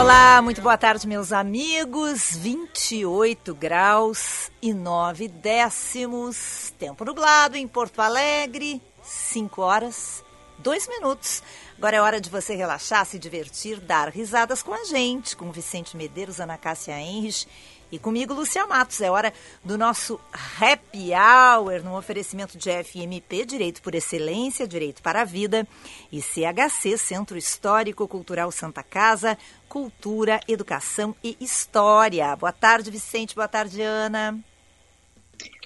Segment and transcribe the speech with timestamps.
[0.00, 2.34] Olá, muito boa tarde, meus amigos.
[2.34, 6.72] 28 graus e 9 décimos.
[6.78, 10.24] Tempo nublado em Porto Alegre, 5 horas,
[10.56, 11.42] 2 minutos.
[11.76, 15.94] Agora é hora de você relaxar, se divertir, dar risadas com a gente, com Vicente
[15.98, 17.46] Medeiros, Ana Cássia Henrich
[17.92, 19.00] e comigo, Lúcia Matos.
[19.00, 19.32] É hora
[19.64, 25.66] do nosso Happy Hour, no oferecimento de FMP, Direito por Excelência, Direito para a Vida,
[26.12, 29.36] e CHC, Centro Histórico Cultural Santa Casa,
[29.68, 32.34] Cultura, Educação e História.
[32.36, 33.34] Boa tarde, Vicente.
[33.34, 34.38] Boa tarde, Ana.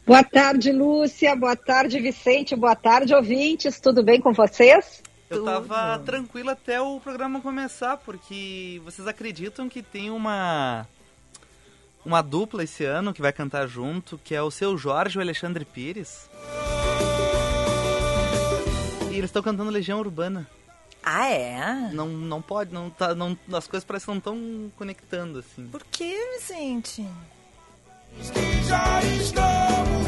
[0.07, 1.35] Boa tarde, Lúcia.
[1.35, 2.55] Boa tarde, Vicente.
[2.55, 3.81] Boa tarde, ouvintes.
[3.81, 5.03] Tudo bem com vocês?
[5.31, 10.87] Eu tava tranquilo até o programa começar, porque vocês acreditam que tem uma
[12.05, 15.23] uma dupla esse ano que vai cantar junto, que é o Seu Jorge e o
[15.23, 16.29] Alexandre Pires.
[19.11, 20.49] E eles estão cantando Legião Urbana.
[21.03, 21.91] Ah, é?
[21.93, 25.67] Não, não pode, não tá, não, as coisas parecem que não estão conectando assim.
[25.67, 27.07] Por que, Vicente?
[28.67, 30.05] já estamos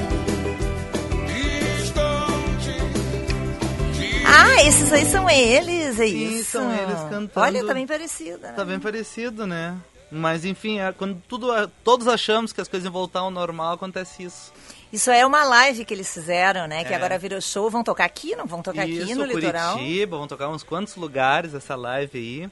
[4.28, 6.50] Ah, esses aí são eles, é Sim, isso.
[6.52, 7.30] são eles cantando.
[7.36, 8.38] Olha, tá bem parecido.
[8.38, 8.52] né?
[8.52, 9.76] Tá bem parecido, né?
[10.10, 11.48] Mas enfim, é, quando tudo,
[11.82, 14.52] todos achamos que as coisas iam voltar ao normal, acontece isso.
[14.92, 16.84] Isso é uma live que eles fizeram, né?
[16.84, 16.96] Que É.
[16.96, 17.68] agora virou show.
[17.68, 18.36] Vão tocar aqui?
[18.36, 19.74] Não vão tocar isso, aqui no litoral?
[19.76, 22.50] Curitiba, vão tocar uns quantos lugares essa live aí.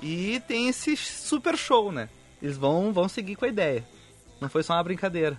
[0.00, 2.08] E tem esse super show, né?
[2.40, 3.84] Eles vão, vão seguir com a ideia.
[4.40, 5.38] Não foi só uma brincadeira.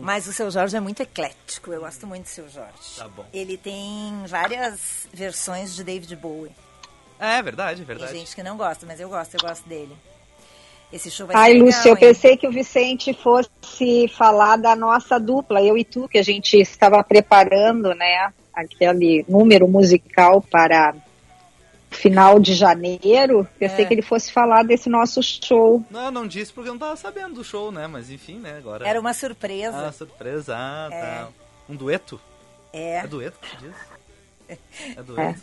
[0.00, 1.70] Mas o seu Jorge é muito eclético.
[1.72, 2.72] Eu gosto muito do seu Jorge.
[2.96, 3.26] Tá bom.
[3.32, 6.52] Ele tem várias versões de David Bowie.
[7.18, 8.18] É verdade, é Tem verdade.
[8.18, 9.94] gente que não gosta, mas eu gosto, eu gosto dele.
[10.92, 12.00] Esse show vai Ai, ser legal, Lúcia, eu hein?
[12.00, 16.56] pensei que o Vicente fosse falar da nossa dupla, eu e tu, que a gente
[16.60, 20.94] estava preparando, né, aquele número musical para
[21.90, 23.46] final de janeiro.
[23.58, 23.88] Pensei É.
[23.88, 25.84] que ele fosse falar desse nosso show.
[25.90, 27.86] Não, eu não disse porque eu não tava sabendo do show, né?
[27.86, 28.56] Mas enfim, né?
[28.58, 28.86] Agora.
[28.86, 29.88] Era uma surpresa.
[29.88, 30.54] Ah, surpresa.
[30.56, 31.00] Ah, É.
[31.00, 31.28] tá.
[31.68, 32.20] Um dueto?
[32.72, 32.98] É.
[32.98, 33.74] É dueto que se diz?
[34.96, 35.20] É dueto.
[35.20, 35.34] É,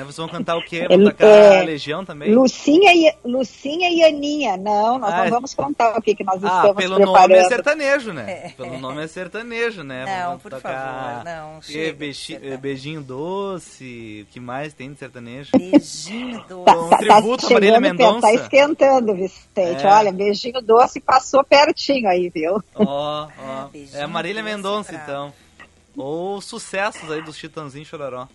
[0.00, 0.86] vocês vão cantar o quê?
[0.88, 2.34] Ele- Vão tocar é, a Legião também?
[2.34, 4.56] Lucinha e, Lucinha e Aninha.
[4.56, 7.28] Não, nós Ah, não vamos contar o que, que nós Ah, estamos pelo preparando.
[7.28, 8.54] nome é sertanejo, né?
[8.56, 10.04] Pelo nome é sertanejo, né?
[10.06, 12.58] Não, Vamos por tocar favor, não, chega de beiji- sertanejo.
[12.58, 15.50] beijinho doce, o que mais tem de sertanejo?
[15.56, 16.62] Beijinho do...
[16.64, 18.20] Tá, Um tá, tributo tá a Marília Mendonça.
[18.20, 19.84] Tá esquentando, Vicente.
[19.84, 19.92] É.
[19.92, 22.62] Olha, beijinho doce passou pertinho aí, viu?
[22.74, 23.64] Ó, ó.
[23.68, 25.32] Beijinho É a Marília doce Mendonça, pra- então.
[25.96, 28.26] Ou sucessos aí dos Chitãozinho Chororó.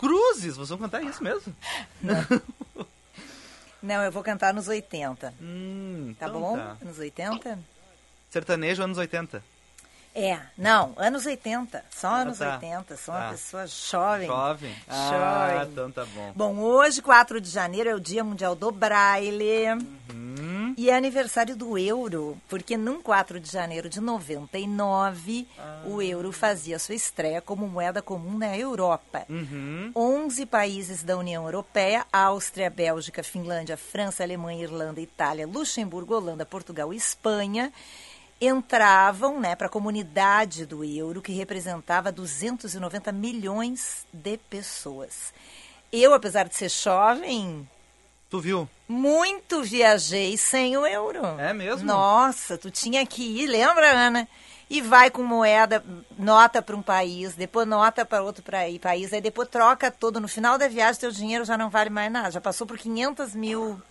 [0.00, 1.54] Cruzes, vocês vão cantar isso mesmo?
[3.82, 5.34] Não, eu vou cantar nos 80.
[5.40, 6.56] Hum, Tá então bom?
[6.56, 6.76] tá.
[6.82, 7.58] Nos 80?
[8.30, 9.42] Sertanejo anos 80.
[10.14, 11.84] É, não, anos 80.
[11.90, 12.54] Só anos tá.
[12.54, 12.96] 80.
[12.96, 13.30] Sou uma Tá.
[13.30, 14.26] pessoa jovem.
[14.26, 14.74] Jovem?
[14.88, 15.72] Ah, Jovem.
[15.72, 16.32] então tá bom.
[16.34, 19.68] Bom, hoje, 4 de janeiro, é o Dia Mundial do Braille.
[20.12, 25.46] Hum, E é aniversário do euro, porque num 4 de janeiro de 99,
[25.84, 29.24] o euro fazia sua estreia como moeda comum na Europa.
[29.28, 29.92] uhum.
[29.94, 36.92] 11 países da União Europeia, Áustria, Bélgica, Finlândia, França, Alemanha, Irlanda, Itália, Luxemburgo, Holanda, Portugal
[36.92, 37.72] e Espanha
[38.40, 45.32] entravam né, para a comunidade do euro, que representava 290 milhões de pessoas.
[45.92, 47.68] Eu, apesar de ser jovem,
[48.30, 48.68] Tu viu?
[48.88, 51.20] muito viajei sem o euro.
[51.38, 51.84] É mesmo?
[51.86, 54.28] Nossa, tu tinha que ir, lembra, Ana?
[54.70, 55.84] E vai com moeda,
[56.16, 58.44] nota para um país, depois nota para outro
[58.80, 60.20] país, aí depois troca todo.
[60.20, 62.30] No final da viagem, teu dinheiro já não vale mais nada.
[62.30, 63.82] Já passou por 500 mil.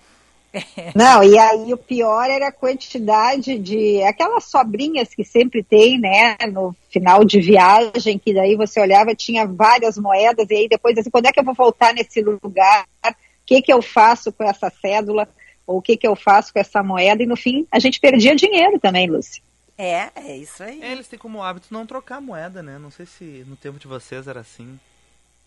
[0.96, 6.36] Não, e aí o pior era a quantidade de aquelas sobrinhas que sempre tem, né,
[6.52, 11.10] no final de viagem, que daí você olhava, tinha várias moedas, e aí depois assim,
[11.10, 12.86] quando é que eu vou voltar nesse lugar?
[13.06, 13.14] O
[13.46, 15.28] que que eu faço com essa cédula?
[15.66, 17.22] Ou o que que eu faço com essa moeda?
[17.22, 19.42] E no fim, a gente perdia dinheiro também, Lúcia.
[19.78, 20.82] É, é isso aí.
[20.82, 22.78] É, eles têm como hábito não trocar moeda, né?
[22.78, 24.80] Não sei se no tempo de vocês era assim.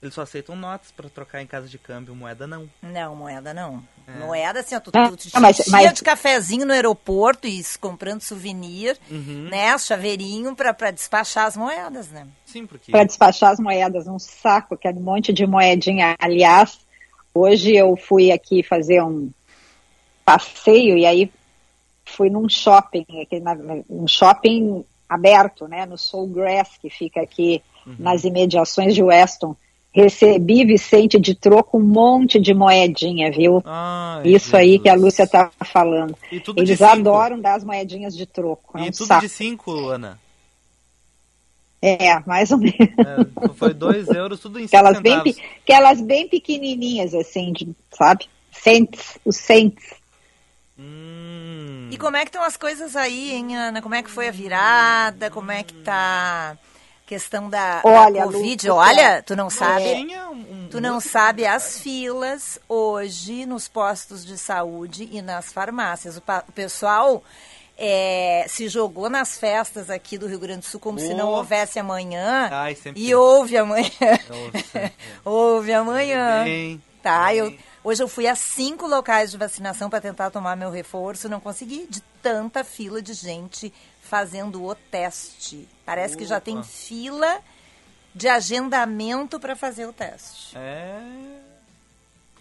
[0.02, 2.68] Eles só aceitam notas pra trocar em casa de câmbio, moeda não.
[2.82, 3.80] Não, moeda não.
[4.08, 4.18] É.
[4.18, 7.62] Moeda, assim, ó, tu, Ah, tu, tu mas- te mas- de cafezinho no aeroporto e
[7.80, 9.48] comprando souvenir, Uhum.
[9.48, 9.78] né?
[9.78, 12.26] Chaveirinho pra, pra despachar as moedas, né?
[12.44, 12.90] Sim, porque.
[12.90, 16.16] Para despachar as moedas, um saco, que era um monte de moedinha.
[16.18, 16.80] Aliás,
[17.32, 19.30] hoje eu fui aqui fazer um
[20.24, 21.32] passeio e aí
[22.04, 23.06] fui num shopping,
[23.88, 27.62] um shopping aberto, né, no Soulgrass, que fica aqui
[27.98, 29.56] nas imediações de Weston.
[29.94, 33.62] Recebi, Vicente, de troco um monte de moedinha, viu?
[33.66, 34.94] Ai, Isso aí que a.
[34.94, 36.16] Lúcia tá falando.
[36.30, 36.90] E Eles cinco.
[36.90, 38.78] adoram dar as moedinhas de troco.
[38.78, 39.20] É E um tudo saco.
[39.20, 40.18] de 5, Ana.
[41.82, 42.78] É, mais ou menos.
[42.78, 45.34] É, foi 2 euros, tudo em 5 Aquelas bem, centavos.
[45.36, 48.26] pe- aquelas bem pequenininhas, assim, de- sabe?
[48.52, 49.84] Saints, os Saints.
[50.78, 51.88] Hum.
[51.90, 53.82] E como é que estão as coisas aí, hein, Ana?
[53.82, 55.30] Como é que foi a virada?
[55.30, 56.56] Como é que tá
[57.06, 58.68] questão da, da Olha, Covid?
[58.68, 59.84] Lu, Olha, tu não sabe...
[60.30, 66.16] Um- Tu não sabe as filas hoje nos postos de saúde e nas farmácias.
[66.16, 67.22] O, o pessoal
[67.76, 71.36] é, se jogou nas festas aqui do Rio Grande do Sul como se não Oh.
[71.36, 72.48] houvesse amanhã.
[72.50, 73.90] Ai, e houve amanhã.
[74.00, 74.92] Nossa,
[75.24, 76.44] houve amanhã.
[76.44, 77.36] Bem, Tá, bem.
[77.36, 81.40] eu, hoje eu fui a cinco locais de vacinação para tentar tomar meu reforço, não
[81.40, 85.68] consegui, de tanta fila de gente fazendo o teste.
[85.84, 86.64] Parece que já tem Opa.
[86.64, 87.38] fila
[88.14, 90.56] de agendamento para fazer o teste.
[90.56, 91.00] É.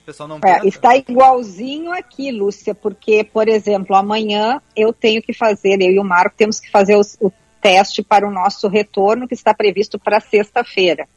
[0.01, 5.31] O pessoal não É, está igualzinho aqui, Lúcia, porque, por exemplo, amanhã eu tenho que
[5.33, 9.27] fazer, eu e o Marco temos que fazer os- o, teste para o nosso retorno,
[9.27, 11.07] que está previsto para sexta-feira.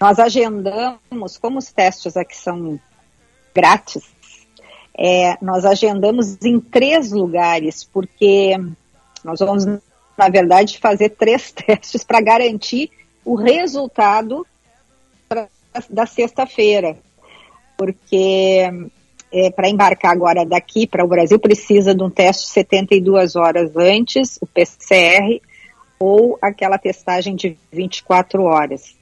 [0.00, 2.80] Nós agendamos, como os testes aqui são
[3.56, 4.04] grátis,
[4.96, 8.56] é, nós agendamos em três lugares, porque
[9.24, 9.64] nós vamos,
[10.16, 12.90] na verdade, fazer três testes para garantir
[13.24, 14.46] o resultado
[15.28, 15.48] pra-
[15.90, 16.96] da sexta-feira
[17.76, 18.88] porque
[19.54, 24.46] para embarcar agora daqui para o Brasil precisa de um teste 72 horas antes, o
[24.46, 25.42] PCR,
[25.98, 28.94] ou aquela testagem de 24 horas.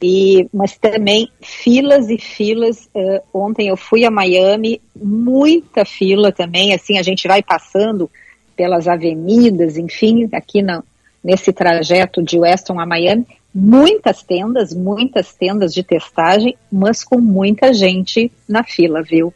[0.00, 2.88] E, mas também filas e filas.
[2.94, 6.72] eh, ontem eu fui a Miami, muita fila também.
[6.72, 8.10] Assim, a gente vai passando
[8.56, 10.82] pelas avenidas, enfim, aqui na,
[11.22, 17.72] nesse trajeto de Weston a Miami, muitas tendas, muitas tendas de testagem, mas com muita
[17.72, 19.32] gente na fila, viu?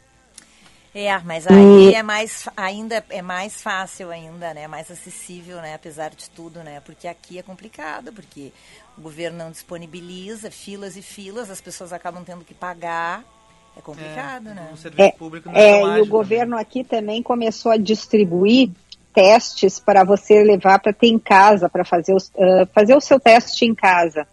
[0.95, 4.67] É, mas aí é mais ainda é mais fácil ainda, né?
[4.67, 5.73] Mais acessível, né?
[5.73, 6.81] Apesar de tudo, né?
[6.85, 8.51] Porque aqui é complicado, porque
[8.97, 13.23] o governo não disponibiliza filas e filas, as pessoas acabam tendo que pagar.
[13.75, 14.69] É complicado, né?
[14.71, 18.69] O serviço público não é, É, e o governo aqui também começou a distribuir
[19.13, 23.19] testes para você levar para ter em casa, para fazer, os- ah, fazer o seu
[23.19, 24.27] teste em casa.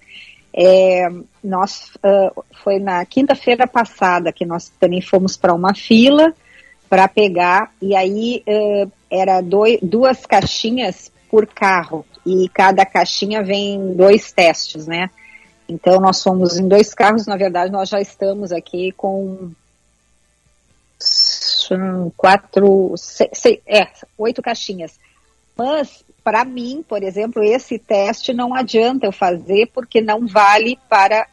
[0.52, 1.08] É,
[1.42, 2.32] nós ah,
[2.62, 6.34] foi na quinta-feira passada que nós também fomos para uma fila
[6.88, 13.94] para pegar e aí ah, era doi- duas caixinhas por carro e cada caixinha vem
[13.94, 15.10] dois testes, né?
[15.68, 19.50] Então nós fomos em dois carros, na verdade nós já estamos aqui com
[22.16, 23.86] quatro, se- se- é,
[24.18, 24.98] oito caixinhas.
[25.56, 31.26] Mas, para mim, por exemplo, esse teste não adianta eu fazer porque não vale para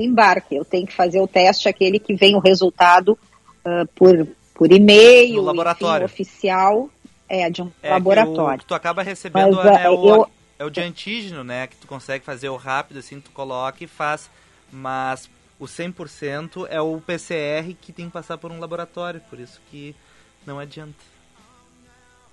[0.00, 0.54] embarque.
[0.54, 3.18] Eu tenho que fazer o teste, aquele que vem o resultado
[3.64, 5.40] ah, por, por e-mail,
[5.72, 6.88] enfim, oficial,
[7.32, 8.58] é, de um É que o laboratório.
[8.60, 11.66] que tu acaba recebendo Mas, é, ah, o, eu- é o de antígeno, né?
[11.66, 14.28] Que tu consegue fazer o rápido, assim, tu coloca e faz.
[14.70, 19.60] Mas o 100% é o PCR que tem que passar por um laboratório, por isso
[19.70, 19.94] que
[20.46, 20.94] não adianta.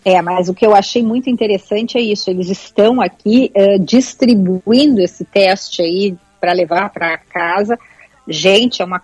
[0.03, 2.29] É, mas o que eu achei muito interessante é isso.
[2.29, 7.77] Eles estão aqui eh, distribuindo esse teste aí para levar para casa.
[8.27, 9.01] Gente, é uma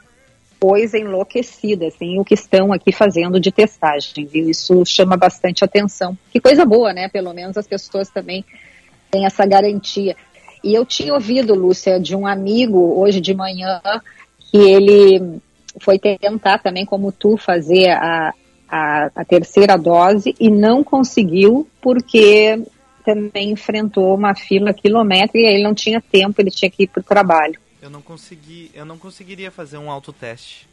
[0.60, 4.50] coisa enlouquecida, assim, o que estão aqui fazendo de testagem, viu?
[4.50, 6.18] Isso chama bastante atenção.
[6.32, 7.10] Que coisa boa, né?
[7.10, 8.44] Pelo menos as pessoas também
[9.12, 10.16] têm essa garantia.
[10.64, 13.82] E eu tinha ouvido, Lúcia, de um amigo hoje de manhã
[14.40, 15.40] que ele
[15.80, 18.34] foi tentar também, como tu, fazer a,
[18.70, 22.60] a, a terceira dose e não conseguiu porque
[23.06, 27.02] também enfrentou uma fila quilométrica e ele não tinha tempo, ele tinha que ir para
[27.02, 27.60] o trabalho.
[27.86, 30.68] Eu não consegui, eu não conseguiria fazer um autoteste.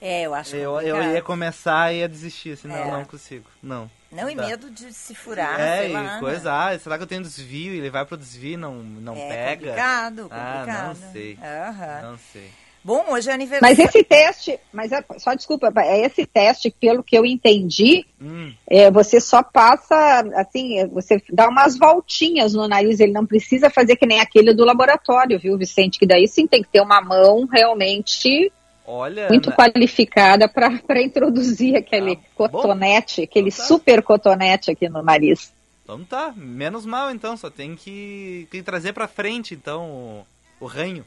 [0.00, 1.02] É, eu acho Eu, complicado.
[1.04, 2.90] eu ia começar e ia desistir, assim, não, É.
[2.92, 3.50] não consigo.
[3.60, 3.90] Não.
[4.12, 4.46] Não, e dá.
[4.46, 6.20] medo de se furar, é, e lá.
[6.20, 6.74] coisa, né?
[6.76, 9.28] ah, será que eu tenho desvio e ele vai pro desvio e não, não é
[9.28, 9.66] pega?
[9.70, 10.86] complicado, Ah, complicado.
[11.00, 11.38] não sei.
[11.42, 12.02] Aham.
[12.12, 12.52] Não sei.
[12.86, 13.84] Bom, hoje é Mas aniversário.
[13.84, 18.92] esse teste, mas é, só desculpa, é esse teste, pelo que eu entendi, Hum, é,
[18.92, 24.06] você só passa, assim, você dá umas voltinhas no nariz, ele não precisa fazer que
[24.06, 25.98] nem aquele do laboratório, viu, Vicente?
[25.98, 28.52] Que daí sim tem que ter uma mão realmente
[28.86, 32.48] olha, muito na- qualificada para introduzir aquele Ah, bom.
[32.50, 33.64] cotonete, aquele Então tá.
[33.66, 35.52] super cotonete aqui no nariz.
[35.82, 40.26] Então tá, menos mal então, só tem que, que trazer pra frente então o,
[40.60, 41.04] o ranho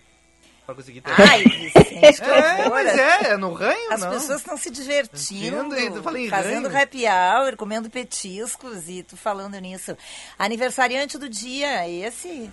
[0.69, 1.13] pra conseguir ter.
[1.19, 4.11] Ai, Vicente, é, mas é, é no ranho As não.
[4.11, 6.83] pessoas estão se divertindo, Entendo, eu falei em fazendo ranho.
[6.83, 9.97] happy hour, comendo petiscos e tu falando nisso.
[10.37, 12.49] Aniversariante do dia, esse?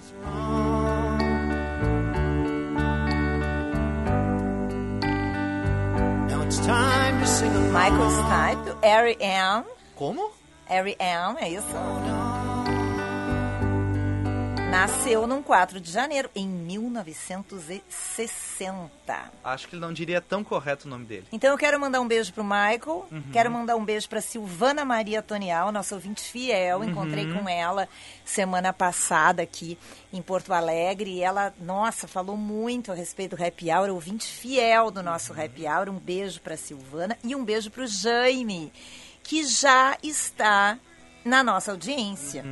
[7.72, 9.64] Michael Stipe, Harry Ann.
[9.94, 10.30] Como?
[10.66, 11.66] Harry Ann, é isso?
[14.70, 19.30] Nasceu num 4 de janeiro, em 1960.
[19.44, 21.26] Acho que ele não diria tão correto o nome dele.
[21.32, 25.22] Então eu quero mandar um beijo pro Michael, quero mandar um beijo pra Silvana Maria
[25.22, 26.82] Tonial, nossa ouvinte fiel.
[26.82, 27.88] Encontrei com ela
[28.24, 29.78] semana passada aqui
[30.12, 34.90] em Porto Alegre e ela, nossa, falou muito a respeito do Happy Hour, ouvinte fiel
[34.90, 35.88] do nosso Happy Hour.
[35.88, 38.72] Um beijo pra Silvana e um beijo pro Jaime,
[39.22, 40.78] que já está
[41.24, 42.44] na nossa audiência.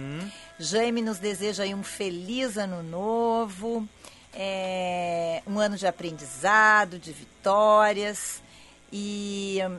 [0.58, 3.88] Jaime nos deseja aí um feliz ano novo,
[4.32, 8.42] é, um ano de aprendizado, de vitórias.
[8.92, 9.58] E.
[9.68, 9.78] hum,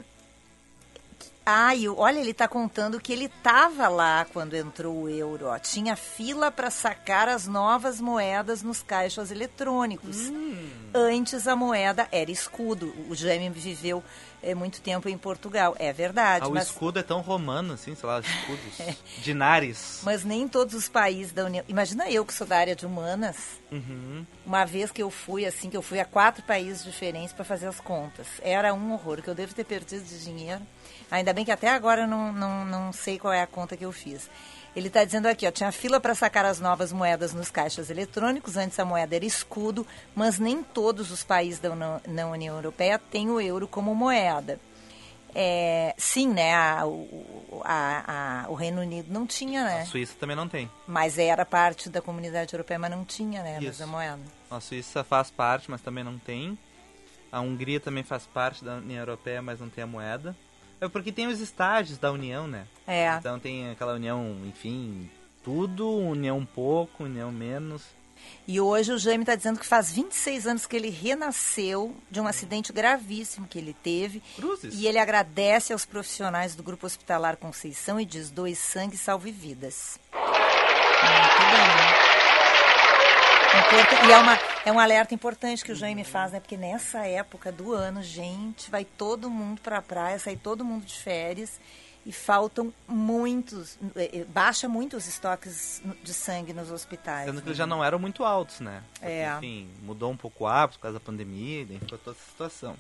[1.48, 5.46] Ai, olha, ele está contando que ele estava lá quando entrou o euro.
[5.46, 5.60] Ó.
[5.60, 10.18] Tinha fila para sacar as novas moedas nos caixas eletrônicos.
[10.92, 12.92] Antes a moeda era escudo.
[13.08, 14.04] O Jaime viveu
[14.42, 15.76] é, muito tempo em Portugal.
[15.80, 16.46] É verdade.
[16.46, 16.68] Ah, o mas...
[16.68, 18.98] escudo é tão romano, assim, sei lá, escudos.
[19.24, 20.02] Dinares.
[20.04, 21.64] Mas nem todos os países da União.
[21.68, 23.38] Imagina eu que sou da área de humanas.
[23.72, 24.26] Uhum.
[24.46, 27.68] Uma vez que eu fui, assim, que eu fui a quatro países diferentes para fazer
[27.68, 28.28] as contas.
[28.42, 30.62] Era um horror, que eu devo ter perdido de dinheiro.
[31.12, 33.86] Ainda bem que até agora eu não, não, não sei qual é a conta que
[33.86, 34.30] eu fiz.
[34.76, 38.58] Ele está dizendo aqui, ó, tinha fila para sacar as novas moedas nos caixas eletrônicos.
[38.58, 43.00] Antes a moeda era escudo, mas nem todos os países da Uni- na União Europeia
[43.00, 44.60] têm o euro como moeda.
[45.38, 46.54] É, sim, né?
[46.56, 49.82] a- o, a- a- o Reino Unido não tinha, né?
[49.82, 50.70] A Suíça também não tem.
[50.88, 53.60] Mas era parte da comunidade europeia, mas não tinha, né?
[53.62, 53.84] Isso.
[53.84, 54.20] A moeda.
[54.50, 56.58] A Suíça faz parte, mas também não tem.
[57.32, 60.34] A Hungria também faz parte da União Europeia, mas não tem a moeda.
[60.82, 62.66] É porque tem os estágios da União, né?
[62.88, 63.16] É.
[63.18, 65.10] Então tem aquela União, enfim,
[65.44, 67.82] tudo, União um pouco, União menos.
[68.48, 72.28] E hoje o Jaime está dizendo que faz 26 anos que ele renasceu de um
[72.28, 74.22] acidente gravíssimo que ele teve.
[74.36, 74.74] Cruzes.
[74.76, 80.00] E ele agradece aos profissionais do Grupo Hospitalar Conceição e diz: doe sangue salve vidas.
[80.14, 81.76] Muito bem.
[83.60, 86.40] Importa- E é, uma, é um alerta importante que o Jaime faz, né?
[86.40, 90.86] Porque nessa época do ano, gente, vai todo mundo para a praia, sai todo mundo
[90.86, 91.62] de férias
[92.04, 97.26] e faltam muitos, eh, eh, baixa muito os estoques de sangue nos hospitais.
[97.26, 97.50] Sendo que né?
[97.50, 98.84] eles já não eram muito altos, né?
[98.94, 99.36] Porque, É.
[99.38, 102.76] Enfim, mudou um pouco o hábito por causa da pandemia, e ficou toda essa situação.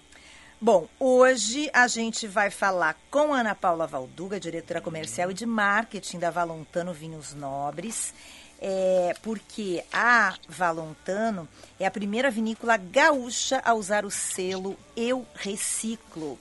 [0.59, 5.45] Bom, hoje a gente vai falar com a Ana Paula Valduga, diretora comercial e de
[5.45, 8.13] marketing da Valontano Vinhos Nobres,
[8.61, 11.47] é, porque a Valontano
[11.79, 16.39] é a primeira vinícola gaúcha a usar o selo Eu Reciclo.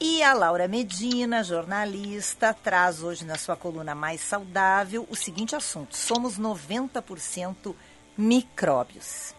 [0.00, 5.96] E a Laura Medina, jornalista, traz hoje na sua coluna Mais Saudável o seguinte assunto:
[5.96, 7.74] somos 90%
[8.16, 9.34] micróbios.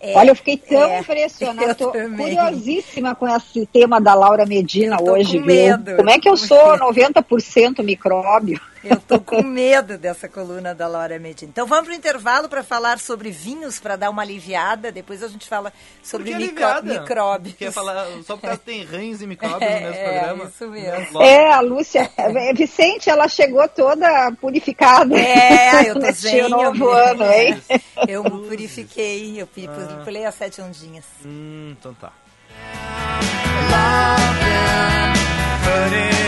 [0.00, 2.36] É, Olha, eu fiquei tão é, impressionada, eu tô também.
[2.36, 5.46] curiosíssima com esse tema da Laura Medina hoje, com viu?
[5.46, 5.96] medo.
[5.96, 8.60] Como é que eu sou 90% micróbio?
[8.84, 11.50] Eu tô com medo dessa coluna da Laura Medina.
[11.50, 14.92] Então vamos pro intervalo para falar sobre vinhos, para dar uma aliviada.
[14.92, 17.00] Depois a gente fala sobre micro- aliviada?
[17.00, 17.54] micróbios.
[17.56, 20.44] Quer falar só por causa que tem rãs e micróbios É, no mesmo é, programa?
[20.44, 21.12] isso mesmo.
[21.12, 25.18] Logo- É, a Lúcia, é, Vicente, ela chegou toda purificada.
[25.18, 26.48] É, eu tô zen.
[26.48, 27.60] novo eu, ano, hein?
[28.06, 30.02] eu me purifiquei, eu Ah.
[30.04, 31.04] pulei as sete ondinhas.
[31.24, 32.12] Hum, então tá.
[35.64, 36.27] Put it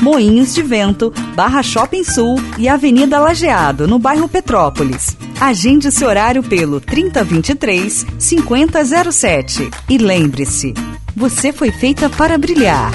[0.00, 5.16] Moinhos de Vento, Barra Shopping Sul e Avenida Lajeado, no bairro Petrópolis.
[5.38, 9.70] Agende seu horário pelo 3023 5007.
[9.88, 10.74] E lembre-se,
[11.14, 12.90] você foi feita para brilhar.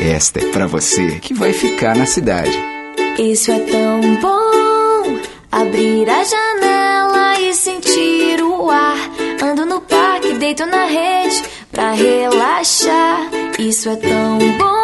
[0.00, 2.58] Esta é pra você que vai ficar na cidade.
[3.18, 5.18] Isso é tão bom.
[5.50, 8.98] Abrir a janela e sentir o ar.
[9.40, 13.30] Ando no parque, deito na rede pra relaxar.
[13.58, 14.74] Isso é tão bom.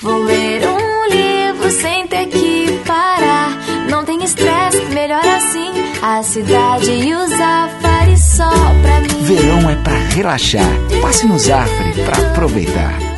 [0.00, 3.50] Vou ler um livro sem ter que parar.
[3.90, 5.72] Não tem estresse, melhor assim.
[6.00, 8.48] A cidade e o Zafari só
[8.82, 9.24] pra mim.
[9.24, 10.70] Verão é pra relaxar.
[11.02, 13.17] Passe no Zafre pra aproveitar.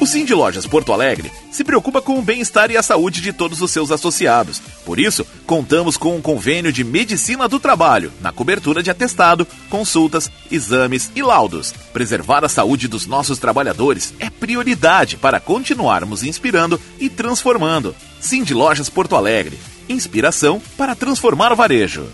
[0.00, 3.60] O Cindy Lojas Porto Alegre se preocupa com o bem-estar e a saúde de todos
[3.60, 4.62] os seus associados.
[4.84, 10.30] Por isso, contamos com um convênio de medicina do trabalho, na cobertura de atestado, consultas,
[10.52, 11.74] exames e laudos.
[11.92, 17.92] Preservar a saúde dos nossos trabalhadores é prioridade para continuarmos inspirando e transformando.
[18.20, 19.58] Cindy Lojas Porto Alegre.
[19.88, 22.06] Inspiração para transformar o varejo.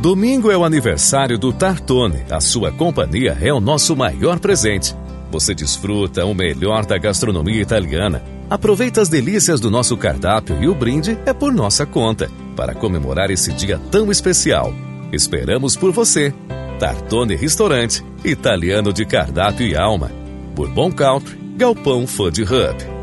[0.00, 2.24] Domingo é o aniversário do Tartone.
[2.30, 4.96] A sua companhia é o nosso maior presente.
[5.30, 8.24] Você desfruta o melhor da gastronomia italiana.
[8.48, 13.30] Aproveita as delícias do nosso cardápio e o brinde é por nossa conta, para comemorar
[13.30, 14.72] esse dia tão especial.
[15.12, 16.32] Esperamos por você.
[16.78, 20.10] Tartone Restaurante, italiano de cardápio e alma.
[20.54, 22.99] Bourbon Country, Galpão Food Hub.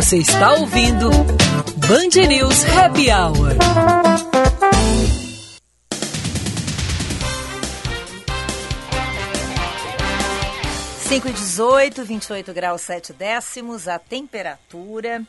[0.00, 3.50] Você está ouvindo Band News Happy Hour.
[11.06, 15.22] Cinco e 18, 28 graus 7 décimos, a temperatura.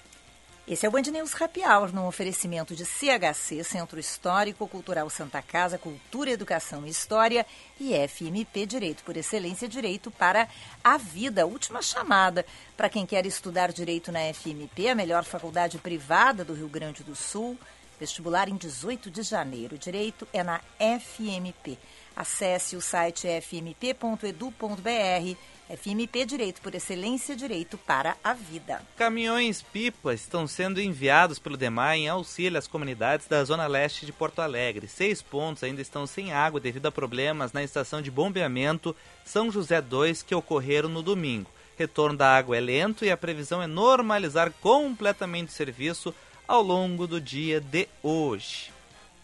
[0.72, 5.42] Esse é o Band News Happy Hour, num oferecimento de CHC, Centro Histórico Cultural Santa
[5.42, 7.46] Casa, Cultura, Educação e História,
[7.78, 10.48] e FMP Direito por Excelência, Direito para
[10.82, 11.46] a Vida.
[11.46, 12.46] Última chamada
[12.78, 17.18] para quem quer estudar Direito na FMP, a melhor faculdade privada do Rio Grande do
[17.18, 17.60] Sul.
[18.00, 19.77] Vestibular em 18 de janeiro.
[19.77, 21.77] Direito é na FMP.
[22.16, 24.81] Acesse o site fmp.edu.br.
[25.75, 28.81] FMP Direito por Excelência, Direito para a Vida.
[28.98, 34.42] Caminhões-pipa estão sendo enviados pelo DEMAI em auxílio às comunidades da Zona Leste de Porto
[34.42, 34.88] Alegre.
[34.88, 39.81] Seis pontos ainda estão sem água devido a problemas na estação de bombeamento São José
[39.81, 41.50] 2 que ocorreram no domingo.
[41.77, 46.14] Retorno da água é lento e a previsão é normalizar completamente o serviço
[46.48, 48.72] ao longo do dia de hoje.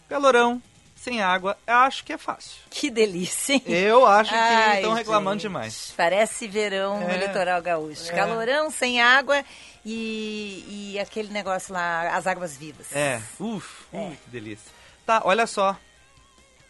[0.08, 0.62] Calorão,
[0.98, 2.56] sem água, eu acho que é fácil.
[2.68, 3.62] Que delícia, hein?
[3.66, 5.94] Eu acho que Ai, estão reclamando gente, demais.
[5.96, 7.16] Parece verão no É.
[7.16, 8.10] litoral gaúcho.
[8.10, 8.14] É.
[8.14, 9.44] Calorão, sem água
[9.84, 12.94] e, e aquele negócio lá, as águas vivas.
[12.94, 13.98] É, uf, É.
[14.08, 14.70] uf, que delícia.
[15.06, 15.76] Tá, olha só.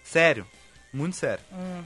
[0.05, 0.47] Sério,
[0.93, 1.45] muito sério.
[1.53, 1.83] Hum.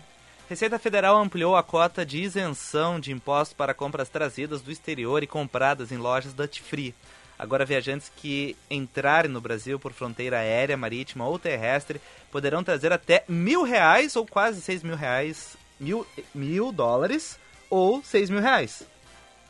[0.48, 5.26] Receita Federal ampliou a cota de isenção de impostos para compras trazidas do exterior e
[5.26, 6.94] compradas em lojas Duty Free.
[7.42, 12.00] Agora, viajantes que entrarem no Brasil por fronteira aérea, marítima ou terrestre
[12.30, 17.36] poderão trazer até mil reais ou quase seis mil reais, mil, mil dólares
[17.68, 18.84] ou seis mil reais,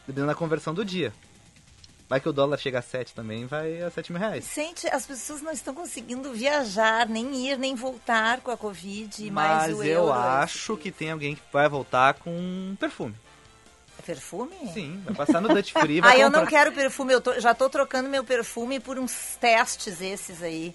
[0.07, 1.12] dependendo da conversão do dia.
[2.09, 4.50] Vai que o dólar chega a 7 também, vai a 7 mil reais.
[4.55, 9.68] Gente, as pessoas não estão conseguindo viajar, nem ir, nem voltar com a Covid, mais
[9.68, 10.12] Mas o eu euro.
[10.12, 13.14] acho que tem alguém que vai voltar com um perfume.
[14.04, 14.52] Perfume?
[14.74, 17.68] Sim, vai passar no Duty Free, Ah, eu não quero perfume, eu tô- já tô
[17.70, 20.74] trocando meu perfume por uns testes esses aí.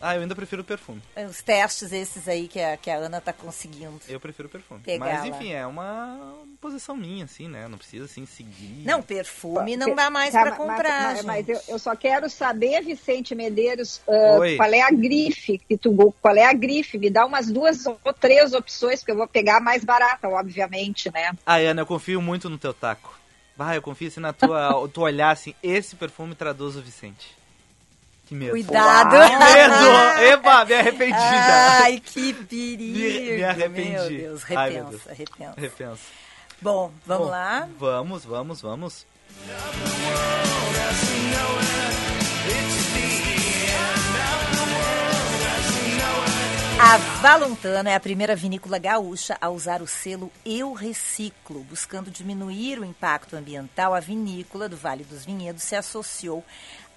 [0.00, 1.02] Ah, eu ainda prefiro o perfume.
[1.28, 4.00] Os testes esses aí que a, que a Ana tá conseguindo.
[4.08, 4.80] Eu prefiro o perfume.
[4.80, 6.18] Pegar Mas enfim, é uma
[6.60, 7.68] posição minha, assim, né?
[7.68, 8.82] Não precisa, assim, seguir.
[8.84, 12.30] Não, perfume não dá mais Tá, pra mas- comprar, mas, mas eu, eu só quero
[12.30, 14.56] saber, Vicente Medeiros, Oi.
[14.56, 16.96] qual é a grife que tu qual é a grife?
[16.98, 21.10] Me dá umas duas ou três opções, porque eu vou pegar a mais barata, obviamente,
[21.12, 21.32] né?
[21.44, 23.18] Ah, Ana, eu confio muito no teu taco.
[23.56, 24.88] Vai, eu confio assim na tua.
[24.88, 27.38] tu olhar assim, esse perfume traduz o Vicente.
[28.30, 28.52] Que medo.
[28.52, 29.16] Cuidado.
[29.28, 30.22] Que medo!
[30.22, 31.10] Eba, me arrependi.
[31.18, 31.82] já.
[31.82, 32.96] Ai, que perigo.
[32.96, 33.90] Me, me arrependi.
[33.90, 35.02] Meu Deus, repensa, Ai, meu Deus.
[35.06, 35.54] repensa.
[35.56, 36.02] Repensa.
[36.62, 37.68] Bom, vamos Bom, lá.
[37.76, 39.06] Vamos, vamos, vamos.
[46.82, 51.62] A Valontana é a primeira vinícola gaúcha a usar o selo Eu Reciclo.
[51.64, 56.42] Buscando diminuir o impacto ambiental, a vinícola do Vale dos Vinhedos se associou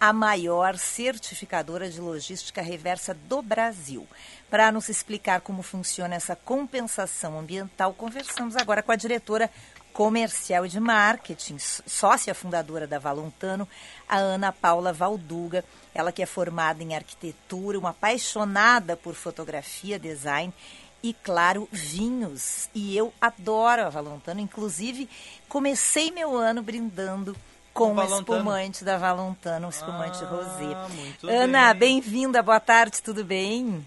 [0.03, 4.05] à maior certificadora de logística reversa do Brasil.
[4.49, 9.49] Para nos explicar como funciona essa compensação ambiental, conversamos agora com a diretora
[9.93, 13.65] comercial e de marketing, sócia fundadora da Valontano,
[14.05, 15.63] a Ana Paula Valduga.
[15.95, 20.53] Ela que é formada em arquitetura, uma apaixonada por fotografia, design
[21.01, 22.69] e, claro, vinhos.
[22.75, 24.41] E eu adoro a Valontano.
[24.41, 25.09] Inclusive,
[25.47, 27.33] comecei meu ano brindando
[27.73, 31.33] com Um o espumante da Valentano, um espumante Ah, rosé.
[31.33, 31.99] Ana, bem.
[32.01, 33.85] bem-vinda, boa tarde, tudo bem?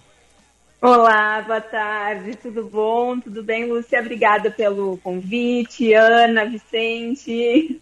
[0.83, 3.18] Olá, boa tarde, tudo bom?
[3.18, 3.99] Tudo bem, Lúcia?
[4.01, 7.81] Obrigada pelo convite, Ana, Vicente.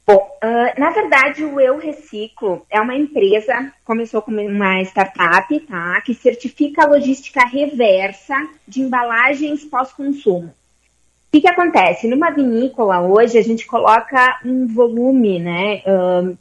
[0.07, 6.01] Bom, ah, na verdade, o Eu Reciclo é uma empresa, começou como uma startup, tá?
[6.03, 8.35] Que certifica a logística reversa
[8.67, 10.49] de embalagens pós-consumo.
[10.49, 12.09] O que, que acontece?
[12.09, 16.37] Numa vinícola, hoje, a gente coloca um volume, né, ahn,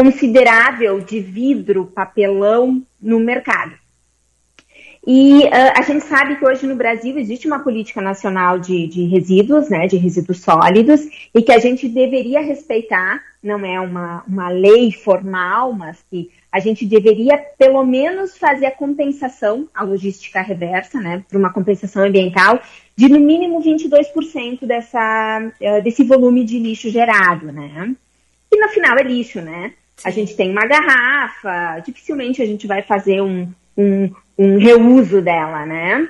[0.00, 3.74] considerável de vidro, papelão no mercado.
[5.06, 9.04] E ah, a gente sabe que hoje no Brasil existe uma política nacional de, de
[9.04, 11.02] resíduos, né, de resíduos sólidos,
[11.34, 16.60] e que a gente deveria respeitar, não é uma, uma lei formal, mas que a
[16.60, 22.58] gente deveria pelo menos fazer a compensação, a logística reversa, né, para uma compensação ambiental,
[22.96, 27.94] de no mínimo 22% dessa, eh, desse volume de lixo gerado, né?
[28.52, 29.72] E no final é lixo, né?
[30.04, 35.66] A gente tem uma garrafa, dificilmente a gente vai fazer um, um, um reuso dela,
[35.66, 36.08] né?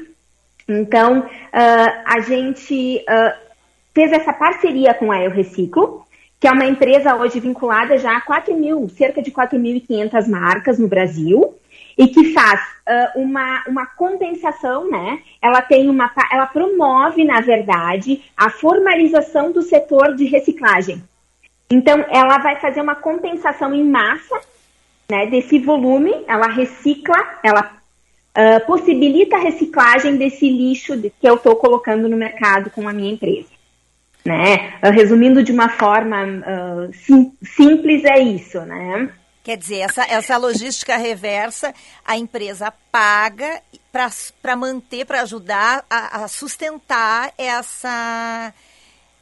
[0.69, 3.37] Então, ah, a gente ah,
[3.93, 6.07] fez essa parceria com a Eu Reciclo,
[6.39, 10.89] que é uma empresa hoje vinculada já a 4 mil, cerca de 4.500 marcas no
[10.89, 11.55] Brasil,
[11.99, 15.21] e que faz ah, uma, uma compensação, né?
[15.43, 21.03] Ela tem uma, ela promove, na verdade, a formalização do setor de reciclagem.
[21.71, 24.41] Então, ela vai fazer uma compensação em massa,
[25.11, 27.81] né, desse volume, ela recicla, ela
[28.35, 33.13] ah, possibilita a reciclagem desse lixo que eu estou colocando no mercado com a minha
[33.13, 33.49] empresa.
[34.25, 34.75] Né?
[34.81, 39.11] Ah, Resumindo de uma forma ah, sim- simples, é isso, né?
[39.43, 43.61] Quer dizer, essa, essa logística reversa, a empresa paga
[44.41, 48.53] para manter, para ajudar a, a sustentar essa,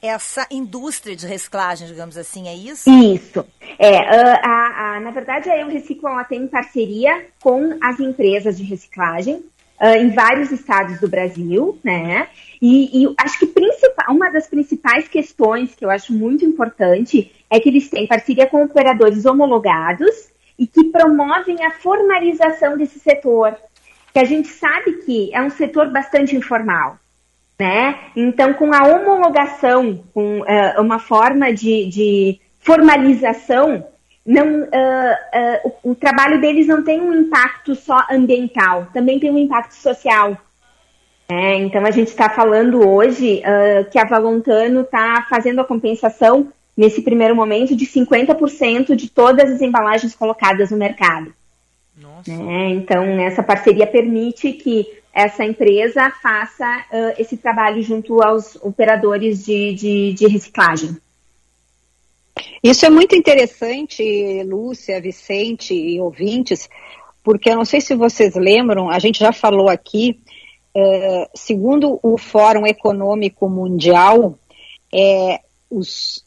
[0.03, 2.89] essa indústria de reciclagem, digamos assim, é isso?
[2.91, 3.45] Isso.
[3.79, 8.57] É, ah, a- a- na verdade, a Eu Reciclo ela tem parceria com as empresas
[8.57, 9.43] de reciclagem
[9.81, 12.29] ah, em vários estados do Brasil, né?
[12.61, 13.47] E, e acho que
[14.09, 18.65] uma das principais questões que eu acho muito importante é que eles têm parceria com
[18.65, 23.57] operadores homologados e que promovem a formalização desse setor,
[24.13, 26.99] que a gente sabe que é um setor bastante informal
[27.59, 27.99] né?
[28.15, 33.85] Então, com a homologação, com eh, uma forma de, de formalização,
[34.25, 39.31] não, ah, ah, o, o trabalho deles não tem um impacto só ambiental, também tem
[39.31, 40.37] um impacto social.
[41.29, 41.57] né?
[41.57, 43.43] então, a gente está falando hoje
[43.91, 49.61] que a Valontano está fazendo a compensação, nesse primeiro momento, de 50% de todas as
[49.61, 51.33] embalagens colocadas no mercado.
[52.01, 52.31] Nossa.
[52.31, 52.71] né?
[52.71, 54.87] Então, essa parceria permite que
[55.19, 60.97] essa empresa faça ah, esse trabalho junto aos operadores de, de, de reciclagem.
[62.63, 66.69] Isso é muito interessante, Lúcia, Vicente e ouvintes,
[67.25, 70.21] porque eu não sei se vocês lembram, a gente já falou aqui,
[70.73, 74.39] eh, segundo o Fórum Econômico Mundial,
[74.95, 76.25] eh, os,